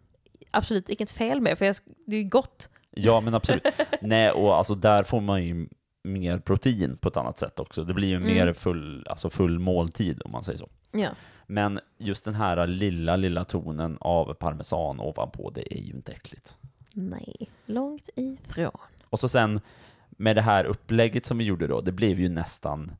absolut 0.51 0.89
inget 0.89 1.11
fel 1.11 1.41
med, 1.41 1.57
för 1.57 1.65
jag, 1.65 1.75
det 2.05 2.15
är 2.15 2.21
ju 2.21 2.29
gott. 2.29 2.69
Ja, 2.91 3.21
men 3.21 3.33
absolut. 3.33 3.63
Nej, 4.01 4.31
och 4.31 4.55
alltså 4.57 4.75
där 4.75 5.03
får 5.03 5.21
man 5.21 5.43
ju 5.45 5.67
mer 6.03 6.37
protein 6.39 6.97
på 6.97 7.09
ett 7.09 7.17
annat 7.17 7.39
sätt 7.39 7.59
också. 7.59 7.83
Det 7.83 7.93
blir 7.93 8.07
ju 8.07 8.15
Mm. 8.15 8.27
mer 8.27 8.53
full, 8.53 9.07
alltså 9.09 9.29
full 9.29 9.59
måltid 9.59 10.21
om 10.25 10.31
man 10.31 10.43
säger 10.43 10.57
så. 10.57 10.69
Ja. 10.91 11.09
Men 11.47 11.79
just 11.97 12.25
den 12.25 12.35
här 12.35 12.67
lilla, 12.67 13.15
lilla 13.15 13.43
tonen 13.43 13.97
av 13.99 14.33
parmesan 14.33 14.99
ovanpå, 14.99 15.49
det 15.49 15.73
är 15.77 15.81
ju 15.81 15.93
inte 15.93 16.11
äckligt. 16.11 16.55
Nej, 16.93 17.49
långt 17.65 18.09
ifrån. 18.15 18.71
Och 19.03 19.19
så 19.19 19.29
sen 19.29 19.61
med 20.09 20.35
det 20.35 20.41
här 20.41 20.65
upplägget 20.65 21.25
som 21.25 21.37
vi 21.37 21.43
gjorde 21.43 21.67
då, 21.67 21.81
det 21.81 21.91
blev 21.91 22.19
ju 22.19 22.29
nästan, 22.29 22.91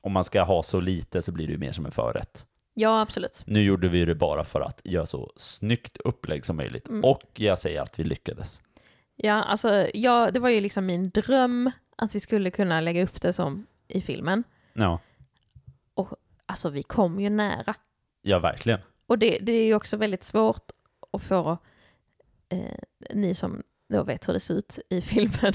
om 0.00 0.12
man 0.12 0.24
ska 0.24 0.42
ha 0.42 0.62
så 0.62 0.80
lite 0.80 1.22
så 1.22 1.32
blir 1.32 1.46
det 1.46 1.52
ju 1.52 1.58
mer 1.58 1.72
som 1.72 1.86
en 1.86 1.92
förrätt. 1.92 2.46
Ja, 2.74 3.00
absolut. 3.00 3.42
Nu 3.46 3.62
gjorde 3.62 3.88
vi 3.88 4.04
det 4.04 4.14
bara 4.14 4.44
för 4.44 4.60
att 4.60 4.80
göra 4.84 5.06
så 5.06 5.32
snyggt 5.36 5.96
upplägg 5.96 6.46
som 6.46 6.56
möjligt. 6.56 6.88
Mm. 6.88 7.04
Och 7.04 7.30
jag 7.34 7.58
säger 7.58 7.80
att 7.80 7.98
vi 7.98 8.04
lyckades. 8.04 8.62
Ja, 9.16 9.42
alltså, 9.42 9.88
ja, 9.94 10.30
det 10.30 10.40
var 10.40 10.48
ju 10.48 10.60
liksom 10.60 10.86
min 10.86 11.10
dröm 11.10 11.70
att 11.96 12.14
vi 12.14 12.20
skulle 12.20 12.50
kunna 12.50 12.80
lägga 12.80 13.04
upp 13.04 13.20
det 13.20 13.32
som 13.32 13.66
i 13.88 14.00
filmen. 14.00 14.44
Ja, 14.72 15.00
Alltså, 16.46 16.70
vi 16.70 16.82
kom 16.82 17.20
ju 17.20 17.30
nära. 17.30 17.74
ja 18.22 18.38
verkligen. 18.38 18.80
Och 19.06 19.18
det, 19.18 19.38
det 19.42 19.52
är 19.52 19.64
ju 19.64 19.74
också 19.74 19.96
väldigt 19.96 20.24
svårt 20.24 20.70
att 21.12 21.22
få, 21.22 21.58
eh, 22.48 22.78
ni 23.14 23.34
som 23.34 23.62
då 23.88 24.02
vet 24.02 24.28
hur 24.28 24.32
det 24.32 24.40
ser 24.40 24.54
ut 24.54 24.78
i 24.90 25.00
filmen, 25.00 25.52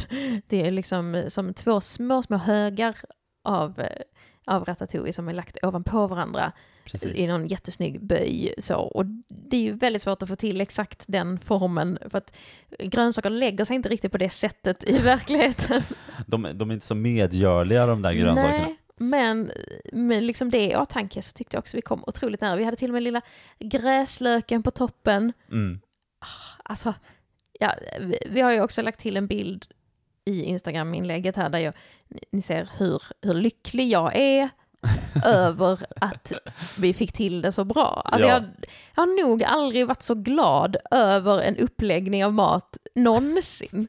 det 0.48 0.68
är 0.68 0.72
liksom 0.72 1.24
som 1.28 1.54
två 1.54 1.82
små, 1.82 2.24
små 2.24 2.38
högar 2.38 2.96
av, 3.44 3.80
eh, 3.80 4.02
av 4.50 4.66
ratatouille 4.66 5.14
som 5.14 5.30
är 5.30 5.34
lagt 5.34 5.58
ovanpå 5.64 6.08
varandra 6.08 6.52
Precis. 6.84 7.16
i 7.16 7.28
någon 7.28 7.48
jättesnygg 7.48 8.02
böj. 8.02 8.54
Så. 8.58 8.76
Och 8.76 9.06
det 9.28 9.58
är 9.58 9.62
ju 9.62 9.74
väldigt 9.74 10.02
svårt 10.02 10.24
att 10.24 10.30
få 10.30 10.36
till 10.36 10.62
exakt 10.62 11.06
den 11.08 11.40
formen, 11.40 11.98
för 12.10 12.18
att 12.18 12.38
grönsaker 12.80 13.30
lägger 13.30 13.66
sig 13.66 13.76
inte 13.76 13.90
riktigt 13.90 14.12
på 14.12 14.18
det 14.18 14.30
sättet 14.30 14.84
i 14.84 14.98
verkligheten. 15.04 15.84
De, 16.28 16.52
de 16.54 16.70
är 16.70 16.74
inte 16.74 16.86
så 16.86 16.96
medgörliga 16.96 17.86
de 17.86 18.02
där 18.02 18.14
grönsakerna. 18.14 18.58
Nej, 18.58 18.78
men 18.98 19.52
med 19.94 20.24
liksom 20.24 20.52
det 20.52 20.72
i 20.72 20.76
åtanke 20.76 21.22
så 21.22 21.34
tyckte 21.34 21.56
jag 21.56 21.62
också 21.62 21.78
vi 21.78 21.82
kom 21.82 22.04
otroligt 22.08 22.42
nära. 22.42 22.56
Vi 22.56 22.64
hade 22.64 22.78
till 22.78 22.90
och 22.90 22.94
med 22.94 23.04
lilla 23.04 23.22
gräslöken 23.60 24.64
på 24.64 24.72
toppen. 24.72 25.34
Mm. 25.52 25.80
Alltså, 26.64 26.94
ja, 27.60 27.76
vi, 28.00 28.18
vi 28.30 28.42
har 28.42 28.52
ju 28.52 28.62
också 28.62 28.82
lagt 28.82 29.00
till 29.00 29.18
en 29.18 29.28
bild 29.28 29.66
i 30.26 30.44
Instagram-inlägget 30.44 31.36
här 31.36 31.50
där 31.50 31.60
jag, 31.60 31.74
ni- 32.32 32.42
ser 32.42 32.70
hur, 32.78 33.02
hur 33.22 33.34
lycklig 33.34 33.90
jag 33.90 34.16
är 34.16 34.50
över 35.26 35.80
att 36.02 36.32
vi 36.78 36.94
fick 36.94 37.14
till 37.14 37.42
det 37.42 37.52
så 37.52 37.64
bra. 37.64 38.02
Alltså 38.06 38.28
Ja. 38.28 38.34
jag, 38.34 38.44
jag 38.96 39.02
har 39.04 39.24
nog 39.24 39.44
aldrig 39.44 39.88
varit 39.88 40.02
så 40.02 40.16
glad 40.16 40.78
över 40.92 41.42
en 41.42 41.58
uppläggning 41.58 42.26
av 42.26 42.34
mat 42.34 42.78
någonsin. 42.96 43.88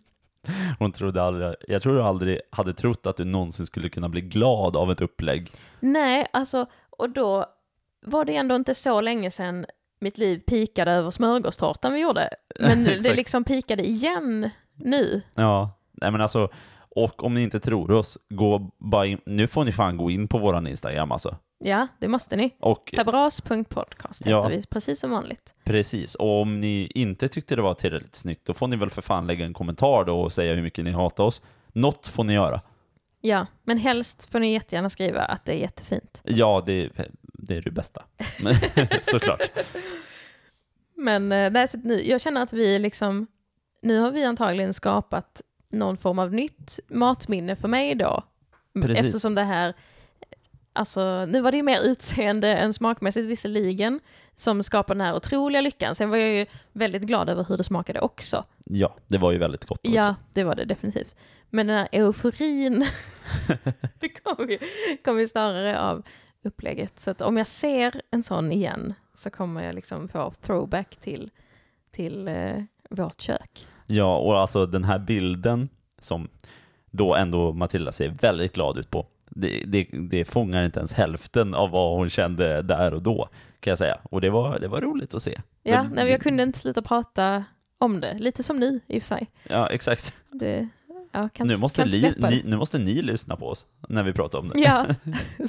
Hon 0.78 0.92
trodde 0.92 1.22
aldrig, 1.22 1.54
jag 1.68 1.83
tror 1.83 1.94
du 1.94 2.02
aldrig 2.02 2.40
hade 2.50 2.74
trott 2.74 3.06
att 3.06 3.16
du 3.16 3.24
någonsin 3.24 3.66
skulle 3.66 3.88
kunna 3.88 4.09
bli 4.09 4.20
glad 4.20 4.76
av 4.76 4.90
ett 4.92 5.00
upplägg. 5.00 5.52
Nej, 5.80 6.26
alltså, 6.33 6.66
och 6.90 7.11
då 7.11 7.46
var 8.06 8.24
det 8.24 8.37
ändå 8.37 8.54
inte 8.54 8.74
så 8.74 9.00
länge 9.00 9.30
sedan 9.30 9.66
mitt 10.00 10.18
liv 10.18 10.38
pikade 10.46 10.92
över 10.92 11.11
smörgåstårtan 11.11 11.92
vi 11.92 12.00
gjorde. 12.00 12.30
Men 12.61 12.85
det 13.02 13.14
liksom 13.14 13.44
pikade 13.44 13.88
igen 13.88 14.50
nu. 14.74 15.22
Ja, 15.35 15.70
nej 15.92 16.11
men 16.11 16.20
alltså, 16.20 16.48
och 16.96 17.24
om 17.24 17.35
ni 17.35 17.42
inte 17.42 17.61
tror 17.61 17.90
oss, 17.90 18.18
gå 18.31 18.70
bara 18.79 19.07
in, 19.07 19.20
nu 19.26 19.46
får 19.48 19.64
ni 19.64 19.72
fan 19.72 19.96
gå 19.96 20.11
in 20.11 20.29
på 20.29 20.38
våran 20.38 20.66
Instagram 20.66 21.12
alltså. 21.12 21.37
Ja, 21.64 21.87
det 21.98 22.09
måste 22.09 22.37
ni. 22.37 22.55
Och 22.61 22.92
Tabras.podcast 22.96 24.20
heter 24.20 24.31
Ja. 24.31 24.48
vi, 24.48 24.62
precis 24.70 25.00
som 25.00 25.11
vanligt. 25.11 25.53
precis, 25.64 26.14
och 26.14 26.40
om 26.42 26.61
ni 26.61 26.90
inte 26.94 27.29
tyckte 27.29 27.57
det 27.57 27.62
var 27.62 27.74
tillräckligt 27.74 28.14
snyggt, 28.14 28.46
då 28.46 28.55
får 28.55 28.68
ni 28.68 28.76
väl 28.76 28.90
för 28.90 29.03
fan 29.03 29.26
lägga 29.26 29.44
en 29.44 29.53
kommentar 29.55 30.05
då 30.05 30.20
och 30.20 30.33
säga 30.33 30.55
hur 30.55 30.62
mycket 30.62 30.85
ni 30.85 30.90
hatar 30.90 31.24
oss. 31.24 31.42
Något 31.72 32.07
får 32.07 32.24
ni 32.24 32.33
göra. 32.35 32.61
Ja, 33.20 33.46
men 33.64 33.79
helst 33.79 34.31
får 34.33 34.40
ni 34.40 34.53
jättegärna 34.53 34.90
skriva 34.90 35.20
att 35.22 35.44
det 35.44 35.53
är 35.53 35.57
jättefint. 35.57 36.20
Ja, 36.24 36.62
det, 36.66 36.90
det 37.22 37.57
är 37.57 37.62
det 37.62 37.70
bästa. 37.70 38.03
Såklart. 39.03 39.50
Men 40.96 41.29
nej, 41.29 41.68
så 41.68 41.79
nu, 41.79 42.00
jag 42.05 42.20
känner 42.20 42.42
att 42.42 42.53
vi 42.53 42.79
liksom, 42.79 43.26
nu 43.83 43.98
har 43.98 44.11
vi 44.11 44.24
antagligen 44.24 44.74
skapat 44.74 45.42
någon 45.70 45.96
form 45.96 46.18
av 46.18 46.33
nytt 46.33 46.80
matminne 46.88 47.56
för 47.56 47.68
mig 47.68 47.94
då. 47.94 48.24
Precis. 48.83 48.98
Eftersom 48.98 49.35
det 49.35 49.42
här, 49.42 49.74
alltså 50.72 51.26
nu 51.26 51.40
var 51.40 51.50
det 51.50 51.56
ju 51.56 51.62
mer 51.62 51.80
utseende 51.80 52.56
än 52.56 52.72
smakmässigt 52.72 53.26
visserligen, 53.26 54.00
som 54.35 54.62
skapade 54.62 55.00
den 55.00 55.06
här 55.06 55.16
otroliga 55.16 55.61
lyckan. 55.61 55.94
Sen 55.94 56.11
var 56.11 56.16
jag 56.16 56.35
ju 56.35 56.46
väldigt 56.72 57.02
glad 57.02 57.28
över 57.28 57.44
hur 57.48 57.56
det 57.56 57.64
smakade 57.64 58.00
också. 58.00 58.44
Ja, 58.64 58.96
det 59.06 59.18
var 59.18 59.33
ju 59.33 59.38
väldigt 59.38 59.64
gott 59.64 59.78
också. 59.78 59.94
Ja, 59.94 60.14
det 60.33 60.44
var 60.44 60.54
det 60.54 60.64
definitivt. 60.64 61.16
Men 61.50 61.66
den 61.66 61.76
här 61.76 61.88
euforin 61.92 62.87
kom, 64.24 64.50
ju, 64.50 64.59
kom 65.04 65.20
ju 65.20 65.28
snarare 65.28 65.80
av 65.80 66.02
upplägget. 66.44 67.00
Så 67.00 67.11
att 67.11 67.20
om 67.20 67.37
jag 67.37 67.46
ser 67.46 68.02
en 68.11 68.22
sån 68.22 68.52
igen 68.52 68.94
så 69.14 69.30
kommer 69.30 69.64
jag 69.64 69.74
liksom 69.74 70.09
få 70.09 70.33
throwback 70.40 70.96
till, 70.96 71.30
till 71.90 72.28
eh, 72.28 72.62
vårt 72.90 73.20
kök. 73.20 73.66
Ja, 73.90 74.16
och 74.16 74.40
alltså 74.40 74.66
den 74.66 74.85
här 74.85 74.98
bilden 74.98 75.68
som 75.98 76.29
då 76.90 77.14
ändå 77.14 77.53
Matilda 77.53 77.92
ser 77.92 78.09
väldigt 78.09 78.53
glad 78.55 78.79
ut 78.79 78.90
på, 78.90 79.07
det, 79.29 79.62
det, 79.66 79.88
det 80.11 80.24
fångar 80.24 80.64
inte 80.64 80.79
ens 80.79 80.92
hälften 80.92 81.55
av 81.55 81.70
vad 81.70 81.96
hon 81.98 82.11
kände 82.11 82.62
där 82.62 82.94
och 82.94 83.03
då, 83.03 83.29
kan 83.61 83.70
jag 83.70 83.79
säga. 83.79 83.98
Och 84.03 84.20
det 84.20 84.31
var, 84.31 84.59
det 84.59 84.68
var 84.68 84.81
roligt 84.81 85.14
att 85.14 85.22
se. 85.22 85.40
Ja, 85.62 85.83
Det- 85.83 85.88
nej, 85.94 86.11
jag 86.11 86.20
kunde 86.20 86.42
inte 86.42 86.59
sluta 86.59 86.83
prata 86.83 87.44
om 87.79 88.00
det. 88.00 88.18
Lite 88.18 88.42
som 88.42 88.57
nu 88.61 88.81
i 88.87 88.98
och 88.98 89.03
för 89.03 89.07
sig. 89.16 89.26
Ja, 89.48 89.68
exakt. 89.70 90.14
Det, 90.33 90.68
jag 91.12 91.33
kan 91.33 91.46
Nu 91.46 91.57
måste, 91.57 91.81
kan 91.83 91.90
li, 91.90 92.00
det. 92.18 92.31
ni, 92.31 92.42
nu 92.44 92.57
måste 92.57 92.79
ni 92.79 93.03
lyssna 93.03 93.37
på 93.37 93.46
oss 93.48 93.66
när 93.88 94.03
vi 94.03 94.12
pratar 94.12 94.38
om 94.38 94.48
det. 94.48 94.61
Ja, 94.61 94.87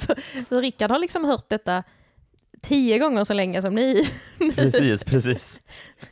så, 0.48 0.60
Rickard 0.60 0.90
har 0.90 0.98
liksom 0.98 1.24
hört 1.24 1.48
detta 1.48 1.82
tio 2.60 2.98
gånger 2.98 3.24
så 3.24 3.34
länge 3.34 3.62
som 3.62 3.74
ni. 3.74 4.08
Precis, 4.54 5.04
precis. 5.04 5.60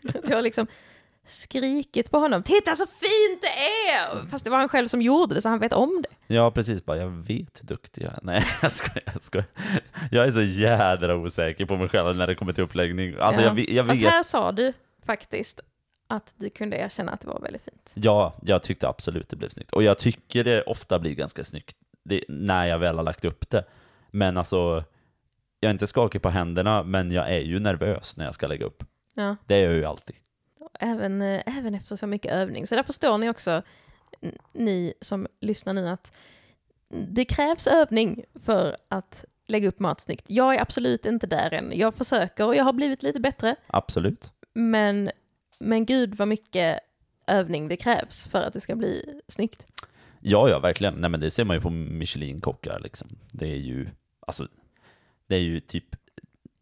Jag 0.29 0.37
har 0.37 0.43
liksom 0.43 0.67
skrikit 1.31 2.11
på 2.11 2.19
honom. 2.19 2.43
Titta 2.43 2.77
så 2.77 2.87
fint 2.87 3.43
det 3.43 3.49
är! 3.93 4.27
Fast 4.31 4.45
det 4.45 4.51
var 4.51 4.59
han 4.59 4.69
själv 4.69 4.89
som 4.89 5.03
gjorde 5.03 5.35
det 5.35 5.43
så 5.43 5.49
han 5.49 5.59
vet 5.59 5.73
om 5.73 6.03
det. 6.09 6.35
Ja, 6.35 6.51
precis. 6.51 6.85
Bara, 6.85 6.97
jag 6.97 7.09
vet 7.09 7.61
hur 7.63 7.67
duktig 7.67 8.03
jag 8.03 8.13
är. 8.13 8.19
Nej, 8.23 8.45
jag 8.63 8.73
skojar, 8.73 9.03
jag 9.13 9.23
skojar. 9.23 9.47
Jag 10.11 10.27
är 10.27 10.31
så 10.31 10.43
jädra 10.43 11.17
osäker 11.17 11.65
på 11.67 11.77
mig 11.77 11.89
själv 11.89 12.17
när 12.17 12.27
det 12.27 12.35
kommer 12.35 12.53
till 12.53 12.65
uppläggning. 12.65 13.15
Alltså, 13.21 13.41
Ja. 13.41 13.47
jag, 13.47 13.55
vet- 13.55 13.69
jag 13.71 13.87
Fast 13.87 14.01
vet. 14.01 14.11
här 14.11 14.23
sa 14.23 14.53
du 14.53 14.73
faktiskt 15.07 15.61
att 16.09 16.33
du 16.37 16.51
kunde 16.51 16.77
erkänna 16.77 17.13
att 17.13 17.21
det 17.21 17.29
var 17.29 17.41
väldigt 17.41 17.63
fint. 17.65 17.93
Ja, 17.95 18.35
jag 18.43 18.63
tyckte 18.63 18.89
absolut 18.89 19.29
det 19.29 19.37
blev 19.37 19.49
snyggt. 19.49 19.71
Och 19.73 19.83
jag 19.83 19.99
tycker 19.99 20.45
det 20.45 20.63
ofta 20.63 20.99
blir 20.99 21.15
ganska 21.15 21.45
snyggt 21.45 21.77
det, 22.05 22.25
när 22.29 22.67
jag 22.67 22.79
väl 22.79 22.97
har 22.97 23.03
lagt 23.05 23.25
upp 23.25 23.51
det. 23.51 23.65
Men 24.11 24.37
alltså, 24.37 24.85
jag 25.61 25.69
är 25.69 25.73
inte 25.73 25.87
skakig 25.87 26.23
på 26.23 26.31
händerna, 26.31 26.83
men 26.83 27.11
jag 27.11 27.31
är 27.31 27.41
ju 27.41 27.59
nervös 27.59 28.17
när 28.17 28.25
jag 28.25 28.35
ska 28.35 28.47
lägga 28.47 28.67
upp. 28.67 28.85
Ja. 29.15 29.37
Det 29.47 29.55
är 29.55 29.65
jag 29.65 29.73
ju 29.75 29.85
alltid. 29.85 30.17
Även, 30.83 31.23
eh, 31.23 31.59
även 31.59 31.75
efter 31.75 31.97
så 31.97 32.07
mycket 32.07 32.33
övning. 32.33 32.67
Så 32.67 32.75
där 32.75 32.83
förstår 32.83 33.19
ni 33.19 33.31
också, 33.31 33.63
ni 34.53 34.95
som 35.01 35.27
lyssnar 35.41 35.75
nu, 35.75 35.89
att 35.89 36.17
det 36.89 37.25
krävs 37.25 37.67
övning 37.67 38.25
för 38.35 38.77
att 38.89 39.25
lägga 39.47 39.69
upp 39.69 39.79
mat 39.79 40.01
snyggt. 40.01 40.25
Jag 40.29 40.55
är 40.55 40.61
absolut 40.61 41.07
inte 41.07 41.27
där 41.27 41.55
än. 41.55 41.73
Jag 41.75 41.95
försöker 41.95 42.47
och 42.47 42.57
jag 42.57 42.65
har 42.65 42.73
blivit 42.73 43.03
lite 43.03 43.21
bättre. 43.21 43.57
Absolut. 43.67 44.33
Men, 44.53 45.11
men 45.59 45.87
gud 45.87 46.15
vad 46.15 46.29
mycket 46.29 46.81
övning 47.27 47.69
det 47.69 47.77
krävs 47.77 48.29
för 48.29 48.39
att 48.39 48.53
det 48.53 48.61
ska 48.61 48.77
bli 48.77 49.21
snyggt. 49.29 49.67
Ja, 50.21 50.49
ja, 50.49 50.59
verkligen. 50.59 50.95
Nej, 50.95 51.11
men 51.11 51.21
det 51.21 51.31
ser 51.31 51.45
man 51.45 51.57
ju 51.57 51.61
på 51.61 51.71
Michelin-kockar 51.71 52.81
liksom. 52.81 53.09
Det 53.33 53.47
är 53.47 53.57
ju, 53.57 53.89
alltså, 54.27 54.49
det 55.27 55.37
är 55.37 55.41
ju 55.41 55.61
typ, 55.61 55.97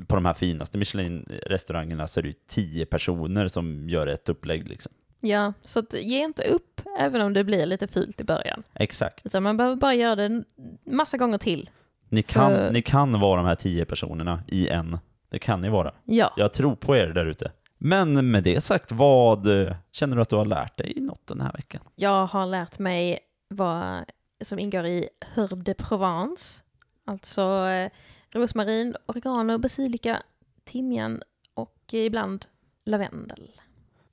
på 0.06 0.14
de 0.14 0.24
här 0.24 0.34
finaste 0.34 0.78
Michelin-restaurangerna 0.78 2.06
så 2.06 2.20
är 2.20 2.22
det 2.22 2.28
ju 2.28 2.34
tio 2.48 2.86
personer 2.86 3.48
som 3.48 3.88
gör 3.88 4.06
ett 4.06 4.28
upplägg 4.28 4.68
liksom. 4.68 4.92
Ja, 5.20 5.52
så 5.64 5.78
att 5.78 5.94
ge 5.94 6.18
inte 6.24 6.42
upp 6.42 6.80
även 6.98 7.20
om 7.22 7.32
det 7.32 7.44
blir 7.44 7.66
lite 7.66 7.86
fult 7.86 8.20
i 8.20 8.24
början. 8.24 8.62
Exakt. 8.74 9.26
Utan 9.26 9.42
man 9.42 9.56
behöver 9.56 9.76
bara 9.76 9.94
göra 9.94 10.16
det 10.16 10.24
en 10.24 10.44
massa 10.86 11.16
gånger 11.16 11.38
till. 11.38 11.70
Ni 12.08 12.22
Så- 12.22 12.32
kan, 12.32 12.72
ni 12.72 12.82
kan 12.82 13.20
vara 13.20 13.36
de 13.36 13.46
här 13.46 13.54
tio 13.54 13.84
personerna 13.84 14.42
i 14.48 14.68
en. 14.68 14.98
Det 15.30 15.38
kan 15.38 15.60
ni 15.60 15.68
vara. 15.68 15.94
Ja. 16.04 16.34
Jag 16.36 16.52
tror 16.52 16.74
på 16.76 16.96
er 16.96 17.06
där 17.06 17.26
ute. 17.26 17.52
Men 17.78 18.30
med 18.30 18.42
det 18.42 18.60
sagt, 18.60 18.92
vad 18.92 19.46
känner 19.92 20.16
du 20.16 20.22
att 20.22 20.28
du 20.28 20.36
har 20.36 20.44
lärt 20.44 20.76
dig 20.78 20.94
något 20.96 21.26
den 21.26 21.40
här 21.40 21.52
veckan? 21.52 21.80
Jag 21.96 22.26
har 22.26 22.46
lärt 22.46 22.78
mig 22.78 23.18
vad 23.48 24.04
som 24.44 24.58
ingår 24.58 24.86
i 24.86 25.08
herbe 25.34 25.62
de 25.62 25.74
Provence. 25.74 26.62
Alltså 27.06 27.42
eh, 27.68 27.90
rosmarin, 28.30 28.94
oregano, 29.06 29.58
basilika, 29.58 30.22
timjan 30.64 31.22
och 31.54 31.94
ibland 31.94 32.46
lavendel. 32.84 33.50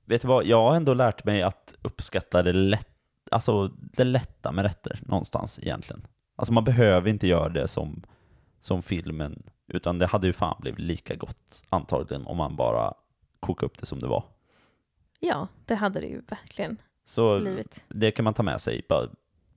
Vet 0.04 0.22
du 0.22 0.28
vad, 0.28 0.46
jag 0.46 0.62
har 0.62 0.76
ändå 0.76 0.94
lärt 0.94 1.24
mig 1.24 1.42
att 1.42 1.74
uppskatta 1.82 2.42
det, 2.42 2.52
lätt, 2.52 2.88
alltså 3.30 3.68
det 3.68 4.04
lätta 4.04 4.52
med 4.52 4.64
rätter 4.64 4.98
någonstans 5.02 5.58
egentligen. 5.58 6.06
Alltså 6.36 6.52
man 6.52 6.64
behöver 6.64 7.10
inte 7.10 7.26
göra 7.26 7.48
det 7.48 7.68
som, 7.68 8.02
som 8.60 8.82
filmen, 8.82 9.42
utan 9.66 9.98
det 9.98 10.06
hade 10.06 10.26
ju 10.26 10.32
fan 10.32 10.56
blivit 10.60 10.80
lika 10.80 11.14
gott 11.16 11.64
antagligen 11.68 12.26
om 12.26 12.36
man 12.36 12.56
bara 12.56 12.94
kokade 13.40 13.66
upp 13.66 13.78
det 13.78 13.86
som 13.86 14.00
det 14.00 14.06
var. 14.06 14.24
Ja, 15.20 15.48
det 15.64 15.74
hade 15.74 16.00
det 16.00 16.06
ju 16.06 16.20
verkligen 16.20 16.76
Så 17.04 17.40
blivit. 17.40 17.84
det 17.88 18.10
kan 18.10 18.24
man 18.24 18.34
ta 18.34 18.42
med 18.42 18.60
sig. 18.60 18.82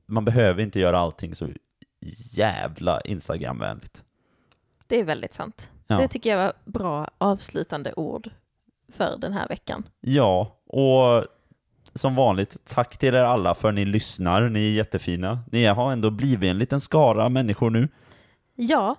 Man 0.05 0.25
behöver 0.25 0.63
inte 0.63 0.79
göra 0.79 0.99
allting 0.99 1.35
så 1.35 1.47
jävla 2.31 3.01
Instagramvänligt. 3.01 4.03
Det 4.89 4.99
är 4.99 5.03
väldigt 5.03 5.33
sant. 5.33 5.71
Ja. 5.87 5.97
Det 5.97 6.07
tycker 6.07 6.29
jag 6.29 6.37
var 6.37 6.53
bra 6.65 7.07
avslutande 7.17 7.93
ord 7.93 8.29
för 8.91 9.17
den 9.17 9.33
här 9.33 9.47
veckan. 9.47 9.83
Ja, 9.99 10.57
och 10.67 11.25
som 11.93 12.15
vanligt, 12.15 12.57
tack 12.65 12.97
till 12.97 13.15
er 13.15 13.23
alla 13.23 13.53
för 13.55 13.67
att 13.69 13.75
ni 13.75 13.85
lyssnar. 13.85 14.49
Ni 14.49 14.67
är 14.67 14.71
jättefina. 14.71 15.39
Ni 15.51 15.65
har 15.65 15.91
ändå 15.91 16.09
blivit 16.09 16.49
en 16.49 16.57
liten 16.57 16.81
skara 16.81 17.29
människor 17.29 17.69
nu. 17.69 17.87
Ja, 18.55 18.95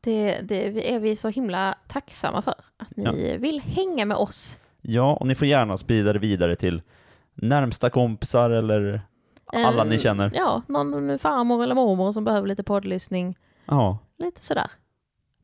det, 0.00 0.40
det 0.42 0.94
är 0.94 1.00
vi 1.00 1.16
så 1.16 1.28
himla 1.28 1.78
tacksamma 1.88 2.42
för. 2.42 2.54
Att 2.76 2.96
ni 2.96 3.36
vill 3.38 3.60
hänga 3.60 4.04
med 4.04 4.16
oss. 4.16 4.60
Ja, 4.82 5.16
och 5.16 5.26
ni 5.26 5.34
får 5.34 5.46
gärna 5.48 5.76
sprida 5.76 6.12
det 6.12 6.18
vidare 6.18 6.56
till 6.56 6.82
närmsta 7.34 7.90
kompisar 7.90 8.50
eller 8.50 9.02
alla 9.46 9.82
Eh, 9.82 9.88
ni 9.88 9.98
känner. 9.98 10.30
Ja, 10.34 10.62
någon 10.68 11.18
farmor 11.18 11.62
eller 11.62 11.74
mormor 11.74 12.12
som 12.12 12.24
behöver 12.24 12.48
lite 12.48 12.62
poddlyssning. 12.62 13.38
Ja, 13.66 13.98
Lite 14.18 14.44
sådär. 14.44 14.70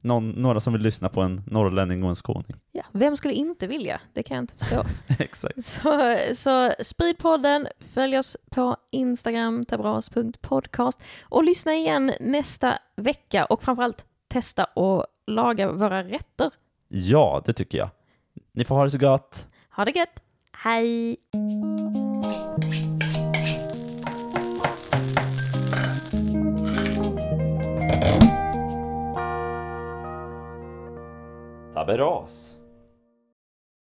Någon, 0.01 0.31
några 0.31 0.61
som 0.61 0.73
vill 0.73 0.83
lyssna 0.83 1.09
på 1.09 1.21
en 1.21 1.43
norrlänning 1.47 2.03
och 2.03 2.09
en 2.09 2.15
skåning. 2.15 2.57
Ja, 2.73 2.83
vem 2.93 3.17
skulle 3.17 3.35
inte 3.35 3.67
vilja? 3.67 4.01
Det 4.13 4.23
kan 4.23 4.35
jag 4.35 4.43
inte 4.43 4.55
förstå. 4.55 4.85
Exakt. 5.19 5.65
så, 5.65 6.17
så 6.35 6.73
sprid 6.83 7.19
podden, 7.19 7.67
följ 7.95 8.19
oss 8.19 8.37
på 8.51 8.77
Instagram, 8.91 9.65
tabras.podcast 9.65 11.03
och 11.23 11.45
lyssna 11.45 11.75
igen 11.75 12.13
nästa 12.21 12.79
vecka 12.97 13.45
och 13.45 13.63
framförallt 13.63 14.05
testa 14.29 14.65
och 14.65 15.07
laga 15.27 15.73
våra 15.73 16.05
rätter. 16.05 16.51
Ja, 16.89 17.43
det 17.47 17.53
tycker 17.53 17.79
jag. 17.79 17.89
Ni 18.53 18.65
får 18.65 18.75
ha 18.75 18.85
det 18.85 18.91
så 18.91 18.99
gott. 18.99 19.47
Ha 19.77 19.85
det 19.85 19.91
gött! 19.91 20.23
Hej! 20.53 21.17
Tabberas. 31.73 32.60